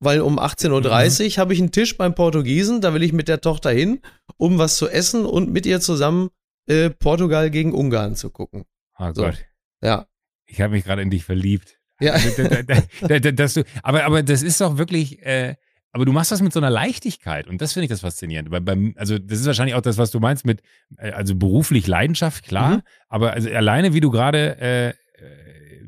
[0.00, 1.40] Weil um 18.30 Uhr mhm.
[1.40, 4.00] habe ich einen Tisch beim Portugiesen, da will ich mit der Tochter hin,
[4.36, 6.30] um was zu essen und mit ihr zusammen
[6.66, 8.64] äh, Portugal gegen Ungarn zu gucken.
[8.98, 9.22] Oh so.
[9.22, 9.44] Gott.
[9.82, 10.06] Ja.
[10.46, 11.78] Ich habe mich gerade in dich verliebt.
[12.00, 12.12] Ja.
[12.12, 15.56] Also, dass du, aber, aber das ist doch wirklich, äh,
[15.92, 18.50] aber du machst das mit so einer Leichtigkeit und das finde ich das faszinierend.
[18.50, 20.62] Weil beim, also das ist wahrscheinlich auch das, was du meinst mit,
[20.96, 22.82] äh, also beruflich Leidenschaft, klar, mhm.
[23.08, 24.94] aber also alleine wie du gerade, äh,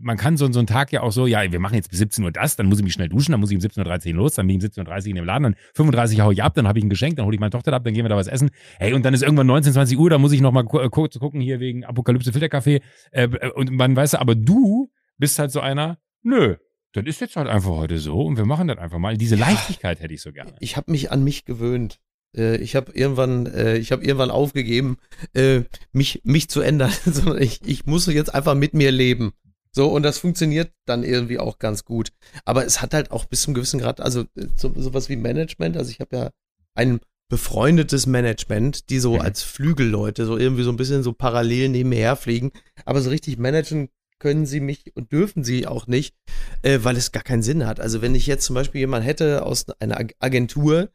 [0.01, 2.25] man kann so, so einen Tag ja auch so, ja, wir machen jetzt bis 17
[2.25, 4.35] Uhr das, dann muss ich mich schnell duschen, dann muss ich um 17.30 Uhr los,
[4.35, 6.67] dann bin ich um 17.30 Uhr in dem Laden, dann 35 haue ich ab, dann
[6.67, 8.27] habe ich ein Geschenk, dann hole ich meine Tochter ab, dann gehen wir da was
[8.27, 8.51] essen.
[8.79, 11.61] Hey, und dann ist irgendwann 19, 20 Uhr, da muss ich nochmal kurz gucken hier
[11.61, 12.81] wegen Apokalypse Filterkaffee.
[13.11, 16.57] Äh, und man weiß, aber du bist halt so einer, nö,
[16.93, 19.17] das ist jetzt halt einfach heute so und wir machen das einfach mal.
[19.17, 20.55] Diese Leichtigkeit hätte ich so gerne.
[20.59, 22.01] Ich habe mich an mich gewöhnt.
[22.37, 24.97] Äh, ich habe irgendwann, äh, ich habe irgendwann aufgegeben,
[25.35, 29.33] äh, mich mich zu ändern, sondern ich, ich muss jetzt einfach mit mir leben.
[29.73, 32.13] So und das funktioniert dann irgendwie auch ganz gut.
[32.45, 34.25] Aber es hat halt auch bis zum gewissen Grad, also
[34.57, 35.77] so, sowas wie Management.
[35.77, 36.31] Also ich habe ja
[36.75, 39.21] ein befreundetes Management, die so mhm.
[39.21, 42.51] als Flügelleute so irgendwie so ein bisschen so parallel nebenher fliegen.
[42.85, 46.15] Aber so richtig managen können sie mich und dürfen sie auch nicht,
[46.63, 47.81] äh, weil es gar keinen Sinn hat.
[47.81, 50.91] Also wenn ich jetzt zum Beispiel jemand hätte aus einer Agentur,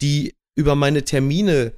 [0.00, 1.72] die über meine Termine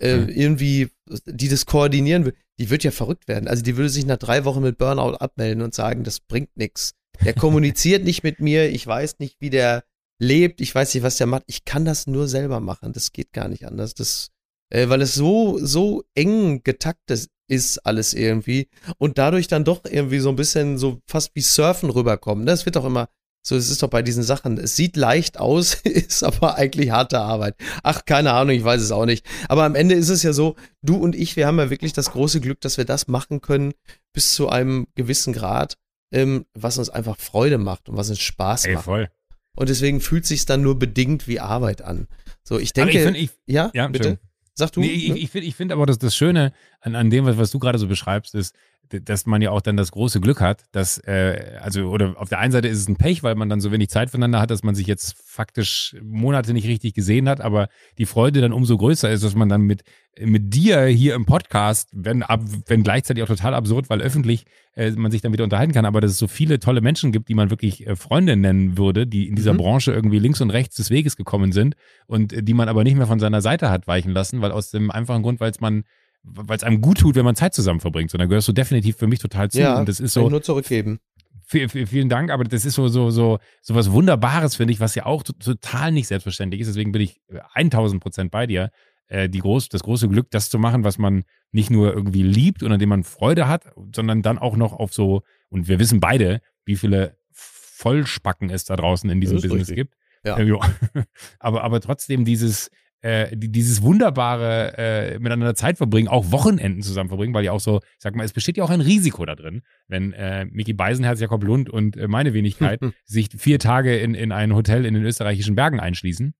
[0.00, 0.28] äh, mhm.
[0.28, 0.90] irgendwie,
[1.26, 3.48] die das koordinieren will, die wird ja verrückt werden.
[3.48, 6.92] Also die würde sich nach drei Wochen mit Burnout abmelden und sagen, das bringt nichts.
[7.24, 9.84] Der kommuniziert nicht mit mir, ich weiß nicht, wie der
[10.18, 11.44] lebt, ich weiß nicht, was der macht.
[11.46, 12.92] Ich kann das nur selber machen.
[12.92, 13.94] Das geht gar nicht anders.
[13.94, 14.30] Das,
[14.70, 20.20] äh, weil es so, so eng getaktet ist alles irgendwie und dadurch dann doch irgendwie
[20.20, 22.46] so ein bisschen so fast wie Surfen rüberkommen.
[22.46, 23.08] Das wird doch immer
[23.44, 27.18] so, es ist doch bei diesen Sachen, es sieht leicht aus, ist aber eigentlich harte
[27.18, 27.56] Arbeit.
[27.82, 29.26] Ach, keine Ahnung, ich weiß es auch nicht.
[29.48, 32.12] Aber am Ende ist es ja so, du und ich, wir haben ja wirklich das
[32.12, 33.74] große Glück, dass wir das machen können
[34.12, 35.76] bis zu einem gewissen Grad,
[36.12, 38.84] ähm, was uns einfach Freude macht und was uns Spaß Ey, macht.
[38.84, 39.08] Voll.
[39.56, 42.06] Und deswegen fühlt sich dann nur bedingt wie Arbeit an.
[42.44, 44.18] So, ich denke, ich find, ich, ja, ja, bitte.
[44.54, 44.80] Sag du.
[44.80, 45.18] Nee, ich, ne?
[45.18, 47.78] ich finde ich find aber, dass das Schöne an, an dem, was, was du gerade
[47.78, 48.54] so beschreibst, ist,
[49.00, 52.38] dass man ja auch dann das große Glück hat, dass, äh, also, oder auf der
[52.38, 54.62] einen Seite ist es ein Pech, weil man dann so wenig Zeit voneinander hat, dass
[54.62, 59.10] man sich jetzt faktisch Monate nicht richtig gesehen hat, aber die Freude dann umso größer
[59.10, 59.82] ist, dass man dann mit,
[60.20, 64.90] mit dir hier im Podcast, wenn, ab, wenn gleichzeitig auch total absurd, weil öffentlich äh,
[64.92, 67.34] man sich dann wieder unterhalten kann, aber dass es so viele tolle Menschen gibt, die
[67.34, 69.58] man wirklich äh, Freunde nennen würde, die in dieser mhm.
[69.58, 71.76] Branche irgendwie links und rechts des Weges gekommen sind
[72.06, 74.70] und äh, die man aber nicht mehr von seiner Seite hat weichen lassen, weil aus
[74.70, 75.84] dem einfachen Grund, weil es man
[76.22, 78.10] weil es einem gut tut, wenn man Zeit zusammen verbringt.
[78.10, 79.60] So, dann gehörst du definitiv für mich total zu.
[79.60, 80.28] Ja, und das ist so.
[80.28, 81.00] nur zurückgeben.
[81.44, 85.04] Vielen Dank, aber das ist so, so, so, so was Wunderbares, finde ich, was ja
[85.04, 86.68] auch total nicht selbstverständlich ist.
[86.68, 87.20] Deswegen bin ich
[87.54, 88.70] 1000 äh, Prozent bei dir.
[89.08, 92.62] Äh, die groß, das große Glück, das zu machen, was man nicht nur irgendwie liebt
[92.62, 96.00] und an dem man Freude hat, sondern dann auch noch auf so, und wir wissen
[96.00, 99.76] beide, wie viele Vollspacken es da draußen in diesem Business richtig.
[99.76, 99.94] gibt.
[100.24, 100.38] Ja.
[101.40, 102.70] Aber, aber trotzdem dieses,
[103.02, 107.80] äh, dieses wunderbare äh, miteinander Zeit verbringen, auch Wochenenden zusammen verbringen, weil ja auch so,
[107.82, 111.20] ich sag mal, es besteht ja auch ein Risiko da drin, wenn äh, Micky Beisenherz,
[111.20, 115.04] Jakob Lund und äh, meine Wenigkeit sich vier Tage in, in ein Hotel in den
[115.04, 116.34] österreichischen Bergen einschließen.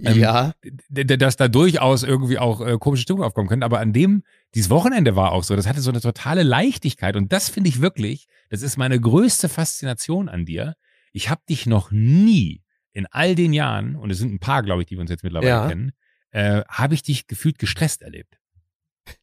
[0.00, 0.52] Ähm, ja.
[0.90, 3.62] Dass da durchaus irgendwie auch äh, komische Stimmung aufkommen können.
[3.62, 4.22] Aber an dem,
[4.54, 7.16] dieses Wochenende war auch so, das hatte so eine totale Leichtigkeit.
[7.16, 10.74] Und das finde ich wirklich, das ist meine größte Faszination an dir.
[11.12, 12.62] Ich habe dich noch nie
[12.98, 15.22] in all den Jahren, und es sind ein paar, glaube ich, die wir uns jetzt
[15.22, 15.68] mittlerweile ja.
[15.68, 15.92] kennen,
[16.32, 18.38] äh, habe ich dich gefühlt gestresst erlebt.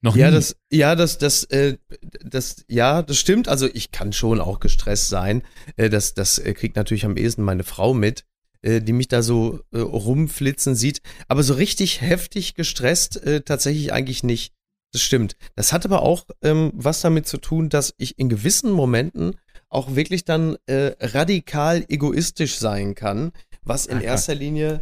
[0.02, 0.36] Noch ja, nie.
[0.36, 1.78] das, ja, das, das, äh,
[2.24, 3.50] das, ja, das stimmt.
[3.50, 5.44] Also ich kann schon auch gestresst sein.
[5.76, 8.24] Äh, das, das äh, kriegt natürlich am ehesten meine Frau mit,
[8.62, 11.02] äh, die mich da so äh, rumflitzen sieht.
[11.28, 14.54] Aber so richtig heftig gestresst äh, tatsächlich eigentlich nicht.
[14.94, 15.36] Das stimmt.
[15.56, 19.36] Das hat aber auch ähm, was damit zu tun, dass ich in gewissen Momenten
[19.68, 23.34] auch wirklich dann radikal egoistisch sein kann,
[23.66, 24.82] was in erster Linie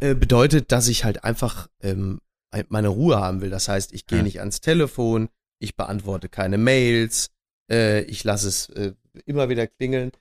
[0.00, 2.20] äh, bedeutet, dass ich halt einfach ähm,
[2.68, 3.50] meine Ruhe haben will.
[3.50, 4.24] Das heißt, ich gehe ja.
[4.24, 7.28] nicht ans Telefon, ich beantworte keine Mails,
[7.70, 8.92] äh, ich lasse es äh,
[9.24, 10.12] immer wieder klingeln,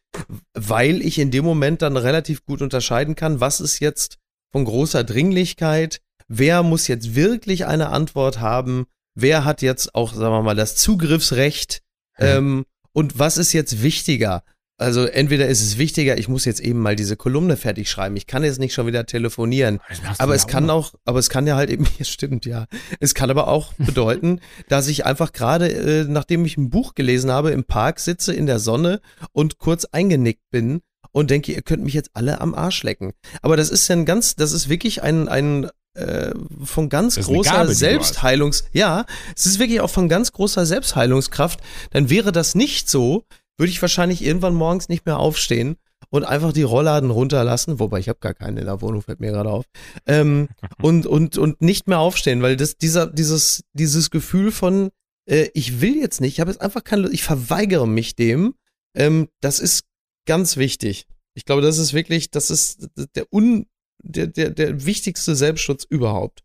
[0.54, 4.18] weil ich in dem Moment dann relativ gut unterscheiden kann, was ist jetzt
[4.52, 10.34] von großer Dringlichkeit, wer muss jetzt wirklich eine Antwort haben, wer hat jetzt auch, sagen
[10.34, 11.82] wir mal, das Zugriffsrecht
[12.18, 12.38] ja.
[12.38, 14.44] ähm, und was ist jetzt wichtiger.
[14.78, 18.18] Also entweder ist es wichtiger, ich muss jetzt eben mal diese Kolumne fertig schreiben.
[18.18, 19.80] Ich kann jetzt nicht schon wieder telefonieren.
[20.18, 22.66] Aber es kann auch, aber es kann ja halt eben, stimmt ja.
[23.00, 27.32] Es kann aber auch bedeuten, dass ich einfach gerade, äh, nachdem ich ein Buch gelesen
[27.32, 29.00] habe, im Park sitze in der Sonne
[29.32, 33.14] und kurz eingenickt bin und denke, ihr könnt mich jetzt alle am Arsch lecken.
[33.42, 37.52] Aber das ist ja ein ganz, das ist wirklich ein, ein äh, von ganz großer
[37.52, 41.62] Gabe, Selbstheilungs, ja, es ist wirklich auch von ganz großer Selbstheilungskraft,
[41.92, 43.24] dann wäre das nicht so,
[43.58, 45.78] würde ich wahrscheinlich irgendwann morgens nicht mehr aufstehen
[46.10, 49.32] und einfach die Rollladen runterlassen, wobei ich habe gar keine in der Wohnung, fällt mir
[49.32, 49.66] gerade auf,
[50.06, 50.50] ähm,
[50.82, 54.92] und, und, und nicht mehr aufstehen, weil das, dieser, dieses, dieses Gefühl von,
[55.30, 58.56] äh, ich will jetzt nicht, ich habe jetzt einfach keine Lust, ich verweigere mich dem,
[58.96, 59.86] ähm, das ist
[60.26, 61.08] ganz wichtig.
[61.34, 63.68] Ich glaube, das ist wirklich, das ist der, un,
[64.02, 66.44] der, der, der wichtigste Selbstschutz überhaupt.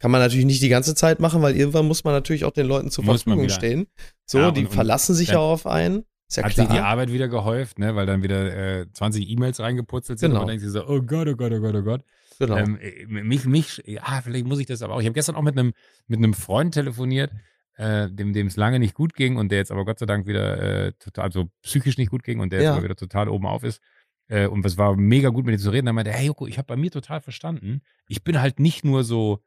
[0.00, 2.66] Kann man natürlich nicht die ganze Zeit machen, weil irgendwann muss man natürlich auch den
[2.66, 3.86] Leuten zur muss Verfügung stehen.
[4.26, 6.04] So, ja, und, die verlassen sich ja auf einen.
[6.28, 6.66] Ist ja hat klar.
[6.66, 7.94] sich die Arbeit wieder gehäuft, ne?
[7.94, 10.40] weil dann wieder äh, 20 E-Mails reingeputzelt sind genau.
[10.40, 12.02] und man denkt sich so, oh Gott, oh Gott, oh Gott, oh Gott.
[12.38, 12.56] Genau.
[12.56, 15.00] Ähm, äh, mich, mich, ja, vielleicht muss ich das aber auch.
[15.00, 15.72] Ich habe gestern auch mit einem
[16.06, 17.30] mit einem Freund telefoniert,
[17.76, 20.26] äh, dem dem es lange nicht gut ging und der jetzt aber Gott sei Dank
[20.26, 22.70] wieder äh, total, also psychisch nicht gut ging und der ja.
[22.70, 23.80] jetzt aber wieder total oben auf ist.
[24.28, 25.86] Äh, und es war mega gut mit ihm zu reden.
[25.86, 27.82] Da meinte er, hey Joko, ich habe bei mir total verstanden.
[28.08, 29.40] Ich bin halt nicht nur so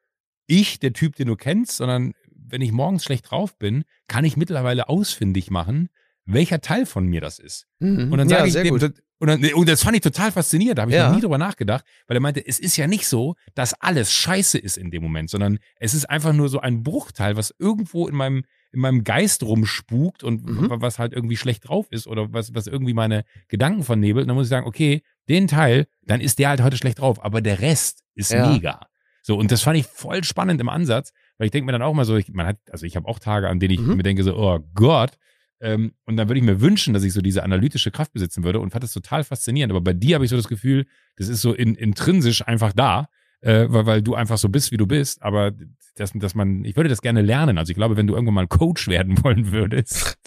[0.45, 4.37] ich, der Typ, den du kennst, sondern wenn ich morgens schlecht drauf bin, kann ich
[4.37, 5.89] mittlerweile ausfindig machen,
[6.27, 7.67] welcher Teil von mir das ist.
[7.79, 8.11] Mhm.
[8.11, 8.73] Und dann sage ja, ich dem,
[9.19, 11.07] und, dann, und, das fand ich total faszinierend, da habe ich ja.
[11.07, 14.59] noch nie drüber nachgedacht, weil er meinte, es ist ja nicht so, dass alles scheiße
[14.59, 18.15] ist in dem Moment, sondern es ist einfach nur so ein Bruchteil, was irgendwo in
[18.15, 20.67] meinem, in meinem Geist rumspukt und mhm.
[20.69, 24.25] was halt irgendwie schlecht drauf ist oder was, was irgendwie meine Gedanken vernebelt.
[24.25, 27.23] Und dann muss ich sagen, okay, den Teil, dann ist der halt heute schlecht drauf,
[27.23, 28.47] aber der Rest ist ja.
[28.47, 28.81] mega.
[29.23, 31.93] So, und das fand ich voll spannend im Ansatz, weil ich denke mir dann auch
[31.93, 33.97] mal so, ich, man hat, also ich habe auch Tage, an denen ich mhm.
[33.97, 35.17] mir denke so, oh Gott,
[35.59, 38.59] ähm, und dann würde ich mir wünschen, dass ich so diese analytische Kraft besitzen würde
[38.59, 39.71] und fand das total faszinierend.
[39.71, 43.09] Aber bei dir habe ich so das Gefühl, das ist so in, intrinsisch einfach da,
[43.41, 45.21] äh, weil, weil du einfach so bist, wie du bist.
[45.23, 45.51] Aber
[45.95, 47.57] dass, dass man, ich würde das gerne lernen.
[47.57, 50.17] Also ich glaube, wenn du irgendwann mal Coach werden wollen würdest.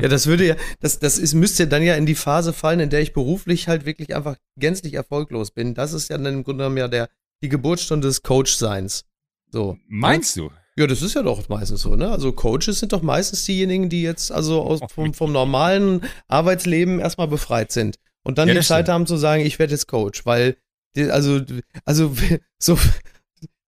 [0.00, 2.90] Ja, das würde ja, das, das ist, müsste dann ja in die Phase fallen, in
[2.90, 5.74] der ich beruflich halt wirklich einfach gänzlich erfolglos bin.
[5.74, 7.08] Das ist ja dann im Grunde genommen ja der,
[7.42, 9.04] die Geburtsstunde des Coach-Seins.
[9.50, 9.76] So.
[9.88, 10.50] Meinst du?
[10.76, 12.10] Ja, das ist ja doch meistens so, ne?
[12.10, 17.28] Also Coaches sind doch meistens diejenigen, die jetzt also aus, vom, vom normalen Arbeitsleben erstmal
[17.28, 17.96] befreit sind.
[18.24, 20.56] Und dann ja, die Zeit haben zu sagen, ich werde jetzt Coach, weil,
[20.96, 21.40] also,
[21.84, 22.12] also,
[22.58, 22.76] so,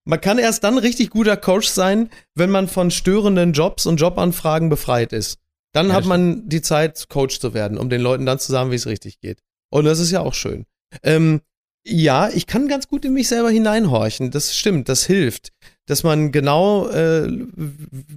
[0.05, 4.69] man kann erst dann richtig guter Coach sein, wenn man von störenden Jobs und Jobanfragen
[4.69, 5.39] befreit ist.
[5.73, 8.73] Dann ja, hat man die Zeit, Coach zu werden, um den Leuten dann zu sagen,
[8.73, 9.41] wie es richtig geht.
[9.71, 10.65] Und das ist ja auch schön.
[11.03, 11.41] Ähm,
[11.87, 14.31] ja, ich kann ganz gut in mich selber hineinhorchen.
[14.33, 15.53] Das stimmt, das hilft
[15.87, 17.29] dass man genau, äh,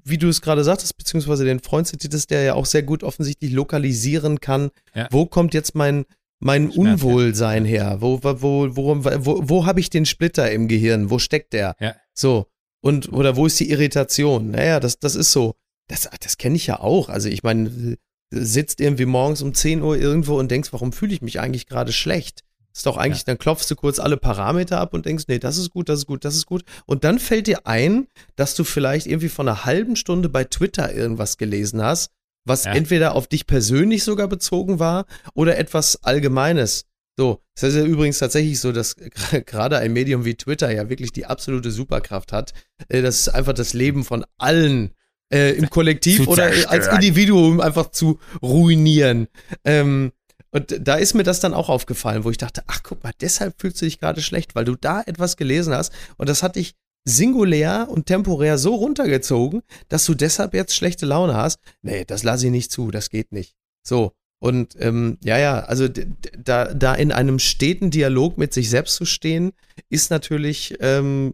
[0.04, 3.52] wie du es gerade sagtest, beziehungsweise den Freund zitiertest, der ja auch sehr gut offensichtlich
[3.52, 5.08] lokalisieren kann, ja.
[5.12, 6.06] wo kommt jetzt mein,
[6.40, 7.98] mein Unwohlsein her?
[8.00, 11.10] Wo, wo, wo, wo, wo, wo habe ich den Splitter im Gehirn?
[11.10, 11.76] Wo steckt der?
[11.80, 11.96] Ja.
[12.14, 12.48] So.
[12.82, 14.52] Und, oder wo ist die Irritation?
[14.52, 15.56] Naja, das, das ist so.
[15.88, 17.10] Das, das kenne ich ja auch.
[17.10, 17.98] Also ich meine,
[18.32, 21.92] sitzt irgendwie morgens um 10 Uhr irgendwo und denkst, warum fühle ich mich eigentlich gerade
[21.92, 22.44] schlecht?
[22.80, 23.26] Ist doch eigentlich, ja.
[23.26, 26.06] dann klopfst du kurz alle Parameter ab und denkst, nee, das ist gut, das ist
[26.06, 26.64] gut, das ist gut.
[26.86, 30.94] Und dann fällt dir ein, dass du vielleicht irgendwie vor einer halben Stunde bei Twitter
[30.94, 32.12] irgendwas gelesen hast,
[32.46, 32.72] was ja.
[32.72, 36.86] entweder auf dich persönlich sogar bezogen war oder etwas Allgemeines.
[37.18, 38.96] So, es ist ja übrigens tatsächlich so, dass
[39.46, 42.54] gerade ein Medium wie Twitter ja wirklich die absolute Superkraft hat.
[42.88, 44.92] Äh, das ist einfach das Leben von allen
[45.34, 49.28] äh, im Kollektiv oder als Individuum einfach zu ruinieren.
[49.66, 50.14] Ähm,
[50.52, 53.60] und da ist mir das dann auch aufgefallen, wo ich dachte, ach guck mal, deshalb
[53.60, 56.76] fühlst du dich gerade schlecht, weil du da etwas gelesen hast und das hat dich
[57.06, 61.60] singulär und temporär so runtergezogen, dass du deshalb jetzt schlechte Laune hast.
[61.82, 63.56] Nee, das lasse ich nicht zu, das geht nicht.
[63.86, 64.14] So.
[64.42, 69.06] Und ähm, ja, ja, also da, da in einem steten Dialog mit sich selbst zu
[69.06, 69.52] stehen,
[69.90, 71.34] ist natürlich, ähm,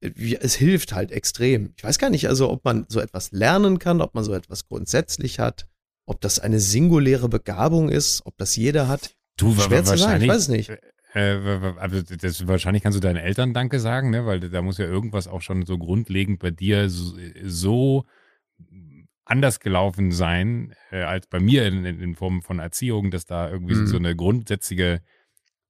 [0.00, 1.72] es hilft halt extrem.
[1.76, 4.66] Ich weiß gar nicht, also ob man so etwas lernen kann, ob man so etwas
[4.66, 5.68] grundsätzlich hat.
[6.06, 10.28] Ob das eine singuläre Begabung ist, ob das jeder hat, du, schwer zu sagen, ich
[10.28, 10.70] weiß es nicht.
[11.14, 14.24] Äh, äh also das, wahrscheinlich kannst du deinen Eltern Danke sagen, ne?
[14.24, 18.04] weil da muss ja irgendwas auch schon so grundlegend bei dir so, so
[19.26, 23.74] anders gelaufen sein äh, als bei mir in, in, Form von Erziehung, dass da irgendwie
[23.74, 23.86] mhm.
[23.88, 25.02] so eine grundsätzliche,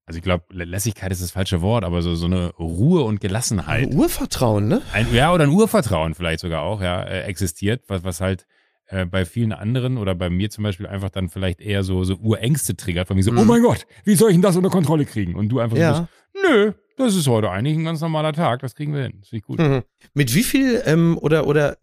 [0.04, 3.88] also ich glaube, Lässigkeit ist das falsche Wort, aber so, so eine Ruhe und Gelassenheit.
[3.90, 4.82] Ein Urvertrauen, ne?
[4.92, 8.46] Ein, ja, oder ein Urvertrauen vielleicht sogar auch, ja, äh, existiert, was, was halt
[8.88, 12.14] äh, bei vielen anderen oder bei mir zum Beispiel einfach dann vielleicht eher so, so
[12.16, 13.38] Urängste triggert, von mir so, mhm.
[13.38, 15.34] oh mein Gott, wie soll ich denn das unter Kontrolle kriegen?
[15.34, 15.94] Und du einfach ja.
[15.94, 16.12] so bist,
[16.48, 19.16] nö, das ist heute eigentlich ein ganz normaler Tag, das kriegen wir hin.
[19.18, 19.58] Das finde ich gut.
[19.58, 19.82] Mhm.
[20.14, 21.76] Mit wie viel ähm, oder, oder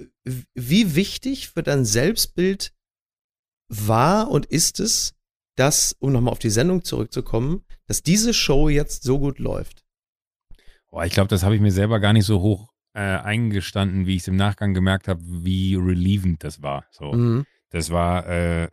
[0.55, 2.73] wie wichtig für dein Selbstbild
[3.67, 5.13] war und ist es,
[5.55, 9.83] dass, um nochmal auf die Sendung zurückzukommen, dass diese Show jetzt so gut läuft?
[10.89, 14.15] Boah, ich glaube, das habe ich mir selber gar nicht so hoch äh, eingestanden, wie
[14.15, 16.85] ich es im Nachgang gemerkt habe, wie relievend das war.
[16.91, 17.45] So, mhm.
[17.69, 18.65] das war, äh,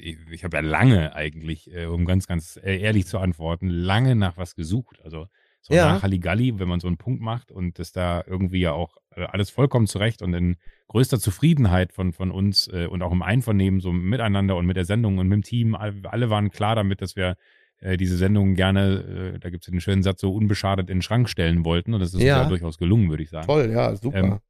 [0.00, 3.68] ich, äh, ich habe ja lange eigentlich, äh, um ganz, ganz äh, ehrlich zu antworten,
[3.68, 5.00] lange nach was gesucht.
[5.04, 5.28] Also
[5.62, 5.92] So ja.
[5.92, 9.24] nach Halligalli, wenn man so einen Punkt macht und das da irgendwie ja auch äh,
[9.24, 10.56] alles vollkommen zurecht und in
[10.88, 14.84] größter Zufriedenheit von, von uns äh, und auch im Einvernehmen so miteinander und mit der
[14.84, 17.36] Sendung und mit dem Team, alle waren klar damit, dass wir
[17.82, 21.02] äh, diese Sendung gerne, äh, da gibt es den schönen Satz, so unbeschadet in den
[21.02, 22.44] Schrank stellen wollten und das ist ja.
[22.48, 23.46] durchaus gelungen, würde ich sagen.
[23.46, 24.40] Toll, ja, super.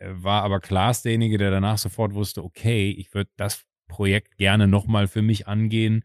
[0.00, 4.68] Ähm, war aber Klaas derjenige, der danach sofort wusste, okay, ich würde das Projekt gerne
[4.68, 6.04] nochmal für mich angehen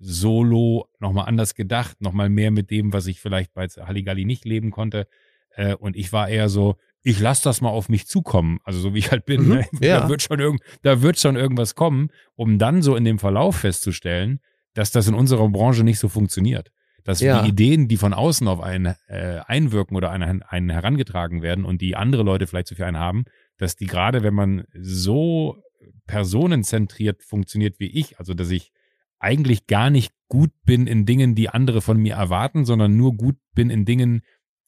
[0.00, 4.70] solo nochmal anders gedacht, nochmal mehr mit dem, was ich vielleicht bei Halligalli nicht leben
[4.70, 5.06] konnte.
[5.50, 8.94] Äh, und ich war eher so, ich lasse das mal auf mich zukommen, also so
[8.94, 9.42] wie ich halt bin.
[9.42, 9.68] Mhm, ne?
[9.80, 10.00] ja.
[10.00, 13.56] da, wird schon irgend, da wird schon irgendwas kommen, um dann so in dem Verlauf
[13.56, 14.40] festzustellen,
[14.74, 16.70] dass das in unserer Branche nicht so funktioniert.
[17.04, 17.42] Dass ja.
[17.42, 21.80] die Ideen, die von außen auf einen äh, einwirken oder einen, einen herangetragen werden und
[21.80, 23.24] die andere Leute vielleicht zu viel einen haben,
[23.56, 25.62] dass die gerade, wenn man so
[26.06, 28.72] personenzentriert funktioniert wie ich, also dass ich
[29.18, 33.36] eigentlich gar nicht gut bin in Dingen, die andere von mir erwarten, sondern nur gut
[33.54, 34.22] bin in Dingen,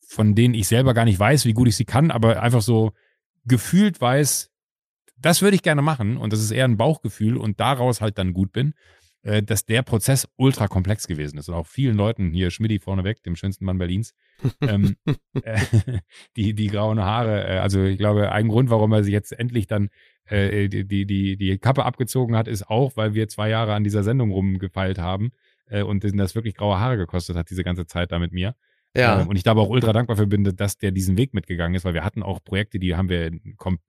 [0.06, 2.92] von denen ich selber gar nicht weiß, wie gut ich sie kann, aber einfach so
[3.44, 4.50] gefühlt weiß,
[5.16, 8.34] das würde ich gerne machen und das ist eher ein Bauchgefühl und daraus halt dann
[8.34, 8.74] gut bin,
[9.22, 13.22] äh, dass der Prozess ultra komplex gewesen ist und auch vielen Leuten, hier Schmidti vorneweg,
[13.22, 14.14] dem schönsten Mann Berlins,
[14.60, 14.96] ähm,
[15.42, 15.60] äh,
[16.36, 19.66] die, die grauen Haare, äh, also ich glaube, ein Grund, warum er sich jetzt endlich
[19.66, 19.90] dann
[20.26, 23.84] äh, die, die, die, die Kappe abgezogen hat, ist auch, weil wir zwei Jahre an
[23.84, 25.30] dieser Sendung rumgefeilt haben
[25.68, 28.54] äh, und das wirklich graue Haare gekostet hat, diese ganze Zeit da mit mir.
[28.94, 29.20] Ja.
[29.20, 31.74] Ähm, und ich da aber auch ultra dankbar für bin, dass der diesen Weg mitgegangen
[31.74, 33.30] ist, weil wir hatten auch Projekte, die haben wir,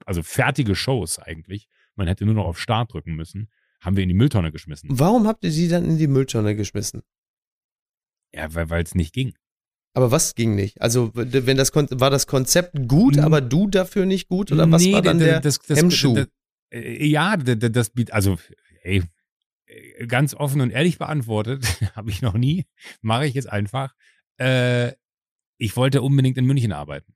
[0.06, 1.67] also fertige Shows eigentlich.
[1.96, 3.50] Man hätte nur noch auf Start drücken müssen.
[3.84, 4.89] Haben wir in die Mülltonne geschmissen.
[4.91, 7.02] Warum habt ihr sie dann in die Mülltonne geschmissen?
[8.34, 9.34] Ja, weil es nicht ging.
[9.93, 10.82] Aber was ging nicht?
[10.82, 14.52] Also, wenn das war das Konzept gut, aber du dafür nicht gut?
[14.52, 16.15] Oder was nee, war dann der das, das, Hemmschuh?
[16.15, 16.28] Das,
[16.72, 18.39] äh, ja, das, also,
[18.82, 19.04] ey,
[20.08, 21.63] ganz offen und ehrlich beantwortet,
[21.96, 22.65] habe ich noch nie,
[23.02, 23.93] mache ich jetzt einfach.
[24.39, 24.93] Äh,
[25.58, 27.13] ich wollte unbedingt in München arbeiten.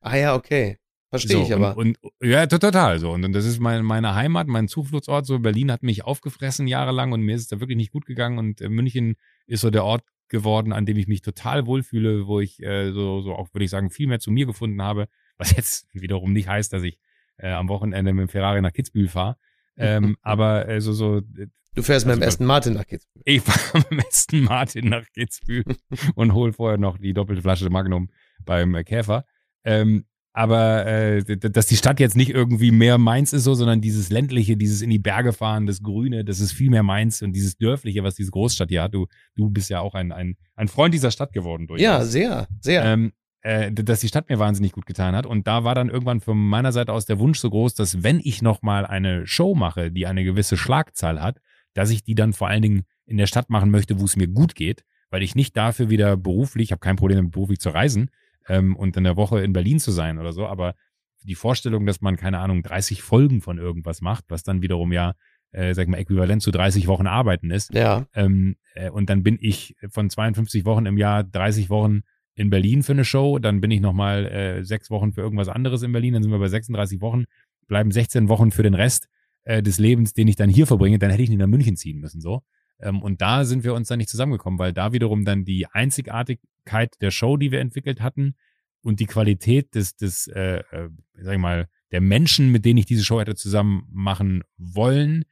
[0.00, 0.78] Ah ja, okay.
[1.10, 1.76] Verstehe so, ich aber.
[1.76, 3.12] Und, und, ja, total so.
[3.12, 5.26] Und, das ist mein, meine Heimat, mein Zufluchtsort.
[5.26, 8.38] So Berlin hat mich aufgefressen jahrelang und mir ist es da wirklich nicht gut gegangen.
[8.38, 9.16] Und äh, München
[9.46, 13.20] ist so der Ort geworden, an dem ich mich total wohlfühle, wo ich äh, so,
[13.20, 15.08] so auch, würde ich sagen, viel mehr zu mir gefunden habe.
[15.38, 16.98] Was jetzt wiederum nicht heißt, dass ich
[17.38, 19.36] äh, am Wochenende mit dem Ferrari nach Kitzbühel fahre.
[19.76, 21.20] Ähm, aber äh, so, so.
[21.20, 23.22] Du fährst also, mit dem Aston Martin nach Kitzbühel.
[23.24, 25.76] Ich fahre mit dem Aston Martin nach Kitzbühel
[26.14, 28.10] und hole vorher noch die doppelte Flasche Magnum
[28.44, 29.24] beim äh, Käfer.
[29.64, 34.10] Ähm, aber äh, dass die Stadt jetzt nicht irgendwie mehr meins ist so, sondern dieses
[34.10, 37.56] ländliche, dieses in die Berge fahren, das Grüne, das ist viel mehr meins und dieses
[37.56, 38.92] dörfliche, was diese Großstadt hier hat.
[38.92, 41.80] Du, du bist ja auch ein, ein, ein Freund dieser Stadt geworden durch.
[41.80, 42.84] Ja, sehr, sehr.
[42.84, 45.24] Ähm, äh, dass die Stadt mir wahnsinnig gut getan hat.
[45.24, 48.20] Und da war dann irgendwann von meiner Seite aus der Wunsch so groß, dass wenn
[48.22, 51.38] ich nochmal eine Show mache, die eine gewisse Schlagzahl hat,
[51.72, 54.28] dass ich die dann vor allen Dingen in der Stadt machen möchte, wo es mir
[54.28, 57.70] gut geht, weil ich nicht dafür wieder beruflich, ich habe kein Problem damit beruflich zu
[57.70, 58.10] reisen,
[58.48, 60.46] ähm, und in der Woche in Berlin zu sein oder so.
[60.46, 60.74] Aber
[61.22, 65.14] die Vorstellung, dass man, keine Ahnung, 30 Folgen von irgendwas macht, was dann wiederum ja,
[65.52, 67.74] äh, sag ich mal, äquivalent zu 30 Wochen arbeiten ist.
[67.74, 68.06] Ja.
[68.14, 72.02] Ähm, äh, und dann bin ich von 52 Wochen im Jahr 30 Wochen
[72.36, 75.82] in Berlin für eine Show, dann bin ich nochmal äh, sechs Wochen für irgendwas anderes
[75.82, 77.24] in Berlin, dann sind wir bei 36 Wochen,
[77.66, 79.08] bleiben 16 Wochen für den Rest
[79.44, 81.98] äh, des Lebens, den ich dann hier verbringe, dann hätte ich nicht nach München ziehen
[81.98, 82.42] müssen, so.
[82.80, 86.94] Ähm, und da sind wir uns dann nicht zusammengekommen, weil da wiederum dann die Einzigartigkeit
[87.00, 88.34] der Show, die wir entwickelt hatten
[88.82, 92.86] und die Qualität des, des äh, äh, sag ich mal, der Menschen, mit denen ich
[92.86, 95.24] diese Show hätte zusammen machen wollen,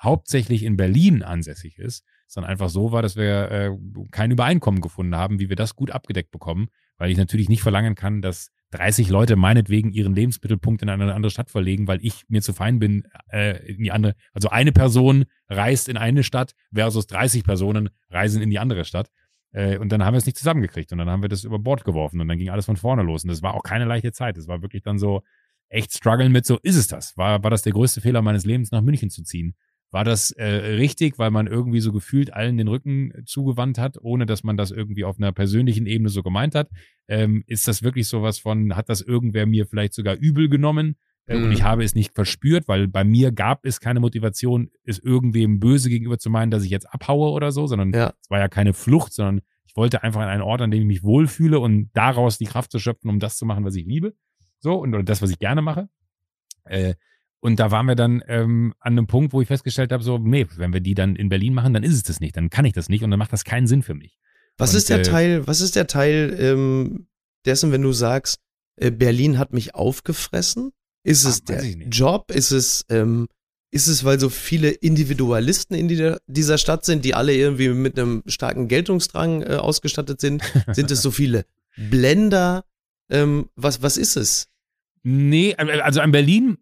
[0.00, 3.70] hauptsächlich in Berlin ansässig ist, sondern einfach so war, dass wir äh,
[4.10, 6.68] kein Übereinkommen gefunden haben, wie wir das gut abgedeckt bekommen,
[7.02, 11.32] weil ich natürlich nicht verlangen kann, dass 30 Leute meinetwegen ihren Lebensmittelpunkt in eine andere
[11.32, 14.14] Stadt verlegen, weil ich mir zu fein bin, äh, in die andere.
[14.32, 19.10] Also eine Person reist in eine Stadt versus 30 Personen reisen in die andere Stadt.
[19.50, 21.82] Äh, und dann haben wir es nicht zusammengekriegt und dann haben wir das über Bord
[21.82, 23.24] geworfen und dann ging alles von vorne los.
[23.24, 24.38] Und das war auch keine leichte Zeit.
[24.38, 25.24] Es war wirklich dann so
[25.70, 27.16] echt strugglen mit so, ist es das?
[27.16, 29.56] War, war das der größte Fehler meines Lebens, nach München zu ziehen?
[29.92, 34.24] War das äh, richtig, weil man irgendwie so gefühlt allen den Rücken zugewandt hat, ohne
[34.24, 36.70] dass man das irgendwie auf einer persönlichen Ebene so gemeint hat?
[37.08, 40.96] Ähm, ist das wirklich sowas von, hat das irgendwer mir vielleicht sogar übel genommen?
[41.26, 41.44] Äh, mhm.
[41.44, 45.60] Und ich habe es nicht verspürt, weil bei mir gab es keine Motivation, es irgendwem
[45.60, 48.14] böse gegenüber zu meinen, dass ich jetzt abhaue oder so, sondern ja.
[48.18, 50.86] es war ja keine Flucht, sondern ich wollte einfach an einen Ort, an dem ich
[50.86, 54.14] mich wohlfühle und daraus die Kraft zu schöpfen, um das zu machen, was ich liebe.
[54.58, 55.88] So, und oder das, was ich gerne mache.
[56.64, 56.94] Äh,
[57.42, 60.46] und da waren wir dann ähm, an einem Punkt, wo ich festgestellt habe, so, nee,
[60.56, 62.72] wenn wir die dann in Berlin machen, dann ist es das nicht, dann kann ich
[62.72, 64.16] das nicht und dann macht das keinen Sinn für mich.
[64.58, 67.08] Was und, ist der äh, Teil, was ist der Teil ähm,
[67.44, 68.38] dessen, wenn du sagst,
[68.76, 70.70] äh, Berlin hat mich aufgefressen?
[71.02, 72.30] Ist es Ach, der Job?
[72.30, 73.26] Ist es, ähm,
[73.72, 77.98] ist es, weil so viele Individualisten in die, dieser Stadt sind, die alle irgendwie mit
[77.98, 80.44] einem starken Geltungsdrang äh, ausgestattet sind?
[80.70, 81.44] Sind es so viele
[81.76, 82.64] Blender?
[83.10, 84.46] Ähm, was, was ist es?
[85.02, 86.58] Nee, also an Berlin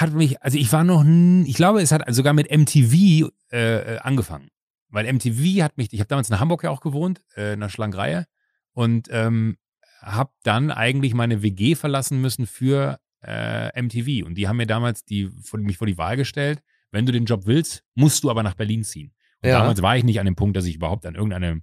[0.00, 1.04] hat mich, also ich war noch,
[1.44, 4.48] ich glaube, es hat sogar mit MTV äh, äh, angefangen.
[4.90, 7.68] Weil MTV hat mich, ich habe damals in Hamburg ja auch gewohnt, äh, in der
[7.68, 8.26] Schlangenreihe
[8.72, 9.58] und ähm,
[10.00, 14.24] habe dann eigentlich meine WG verlassen müssen für äh, MTV.
[14.24, 17.42] Und die haben mir damals die, mich vor die Wahl gestellt, wenn du den Job
[17.44, 19.12] willst, musst du aber nach Berlin ziehen.
[19.42, 19.58] Und ja.
[19.58, 21.60] damals war ich nicht an dem Punkt, dass ich überhaupt an irgendeine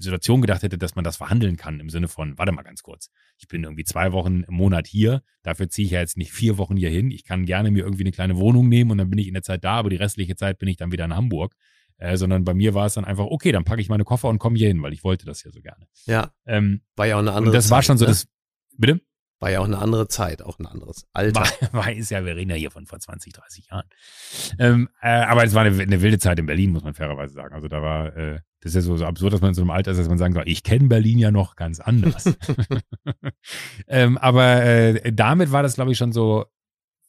[0.00, 3.10] Situation gedacht hätte, dass man das verhandeln kann im Sinne von, warte mal ganz kurz,
[3.36, 6.58] ich bin irgendwie zwei Wochen im Monat hier, dafür ziehe ich ja jetzt nicht vier
[6.58, 7.10] Wochen hier hin.
[7.10, 9.42] Ich kann gerne mir irgendwie eine kleine Wohnung nehmen und dann bin ich in der
[9.42, 11.54] Zeit da, aber die restliche Zeit bin ich dann wieder in Hamburg.
[12.00, 14.38] Äh, sondern bei mir war es dann einfach, okay, dann packe ich meine Koffer und
[14.38, 15.88] komme hier hin, weil ich wollte das ja so gerne.
[16.06, 16.32] Ja.
[16.46, 18.10] Ähm, war ja auch eine andere Und das Zeit, war schon so ne?
[18.10, 18.28] das,
[18.76, 19.00] bitte?
[19.40, 21.40] War ja auch eine andere Zeit, auch ein anderes Alter.
[21.40, 23.88] War, war ist ja, wir reden ja hier von vor 20, 30 Jahren.
[24.58, 27.54] Ähm, äh, aber es war eine, eine, wilde Zeit in Berlin, muss man fairerweise sagen.
[27.54, 29.70] Also da war, äh, das ist ja so, so absurd, dass man in so einem
[29.70, 32.24] Alter ist, dass man sagen soll, ich kenne Berlin ja noch ganz anders.
[33.88, 36.46] ähm, aber äh, damit war das, glaube ich, schon so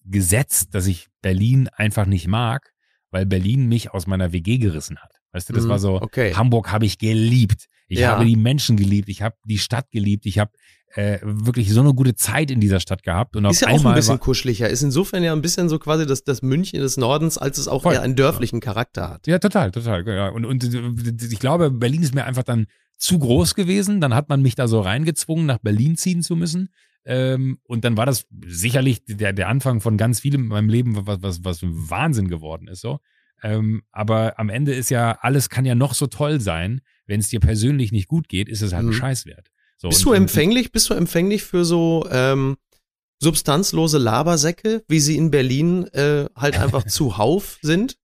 [0.04, 2.72] gesetzt, dass ich Berlin einfach nicht mag,
[3.12, 5.20] weil Berlin mich aus meiner WG gerissen hat.
[5.32, 6.34] Weißt du, das mm, war so, okay.
[6.34, 7.66] Hamburg habe ich geliebt.
[7.88, 8.12] Ich ja.
[8.12, 10.52] habe die Menschen geliebt, ich habe die Stadt geliebt, ich habe
[10.96, 13.36] äh, wirklich so eine gute Zeit in dieser Stadt gehabt.
[13.36, 14.70] Und ist ja auch ein bisschen kuscheliger.
[14.70, 17.84] Ist insofern ja ein bisschen so quasi das, das München des Nordens, als es auch
[17.84, 19.28] voll, eher einen dörflichen Charakter hat.
[19.28, 20.08] Ja, total, total.
[20.08, 20.30] Ja.
[20.30, 22.68] Und, und ich glaube, Berlin ist mir einfach dann
[22.98, 24.02] zu groß gewesen.
[24.02, 26.70] Dann hat man mich da so reingezwungen, nach Berlin ziehen zu müssen.
[27.06, 31.08] Ähm, und dann war das sicherlich der, der Anfang von ganz vielem in meinem Leben,
[31.08, 32.82] was, was, was Wahnsinn geworden ist.
[32.82, 33.00] So.
[33.42, 36.82] Ähm, aber am Ende ist ja, alles kann ja noch so toll sein.
[37.06, 38.90] Wenn es dir persönlich nicht gut geht, ist es halt mhm.
[38.92, 39.50] ein Scheißwert.
[39.82, 42.58] So, bist du empfänglich, bist du empfänglich für so ähm,
[43.20, 47.98] substanzlose Labersäcke, wie sie in Berlin äh, halt einfach zuhauf sind?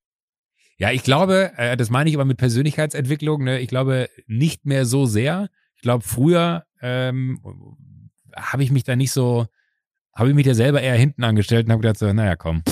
[0.77, 3.59] Ja, ich glaube, äh, das meine ich aber mit Persönlichkeitsentwicklung, ne?
[3.59, 5.49] ich glaube nicht mehr so sehr.
[5.75, 7.41] Ich glaube, früher ähm,
[8.33, 9.45] habe ich mich da nicht so,
[10.13, 12.63] habe ich mich da selber eher hinten angestellt und habe gedacht so, naja, komm,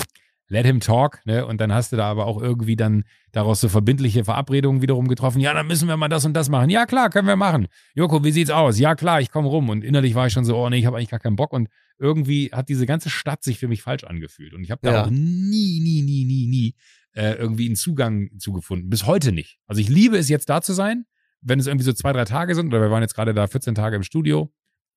[0.54, 1.44] let him talk, ne?
[1.44, 5.40] Und dann hast du da aber auch irgendwie dann daraus so verbindliche Verabredungen wiederum getroffen.
[5.40, 6.70] Ja, dann müssen wir mal das und das machen.
[6.70, 7.66] Ja, klar, können wir machen.
[7.94, 8.78] Joko, wie sieht's aus?
[8.78, 9.68] Ja, klar, ich komme rum.
[9.68, 11.52] Und innerlich war ich schon so, oh nee, ich habe eigentlich gar keinen Bock.
[11.52, 14.54] Und irgendwie hat diese ganze Stadt sich für mich falsch angefühlt.
[14.54, 15.04] Und ich habe da ja.
[15.04, 16.74] auch nie, nie, nie, nie, nie
[17.14, 18.88] äh, irgendwie einen Zugang zugefunden.
[18.88, 19.58] Bis heute nicht.
[19.66, 21.04] Also ich liebe es jetzt da zu sein,
[21.40, 23.74] wenn es irgendwie so zwei, drei Tage sind, oder wir waren jetzt gerade da 14
[23.74, 24.52] Tage im Studio.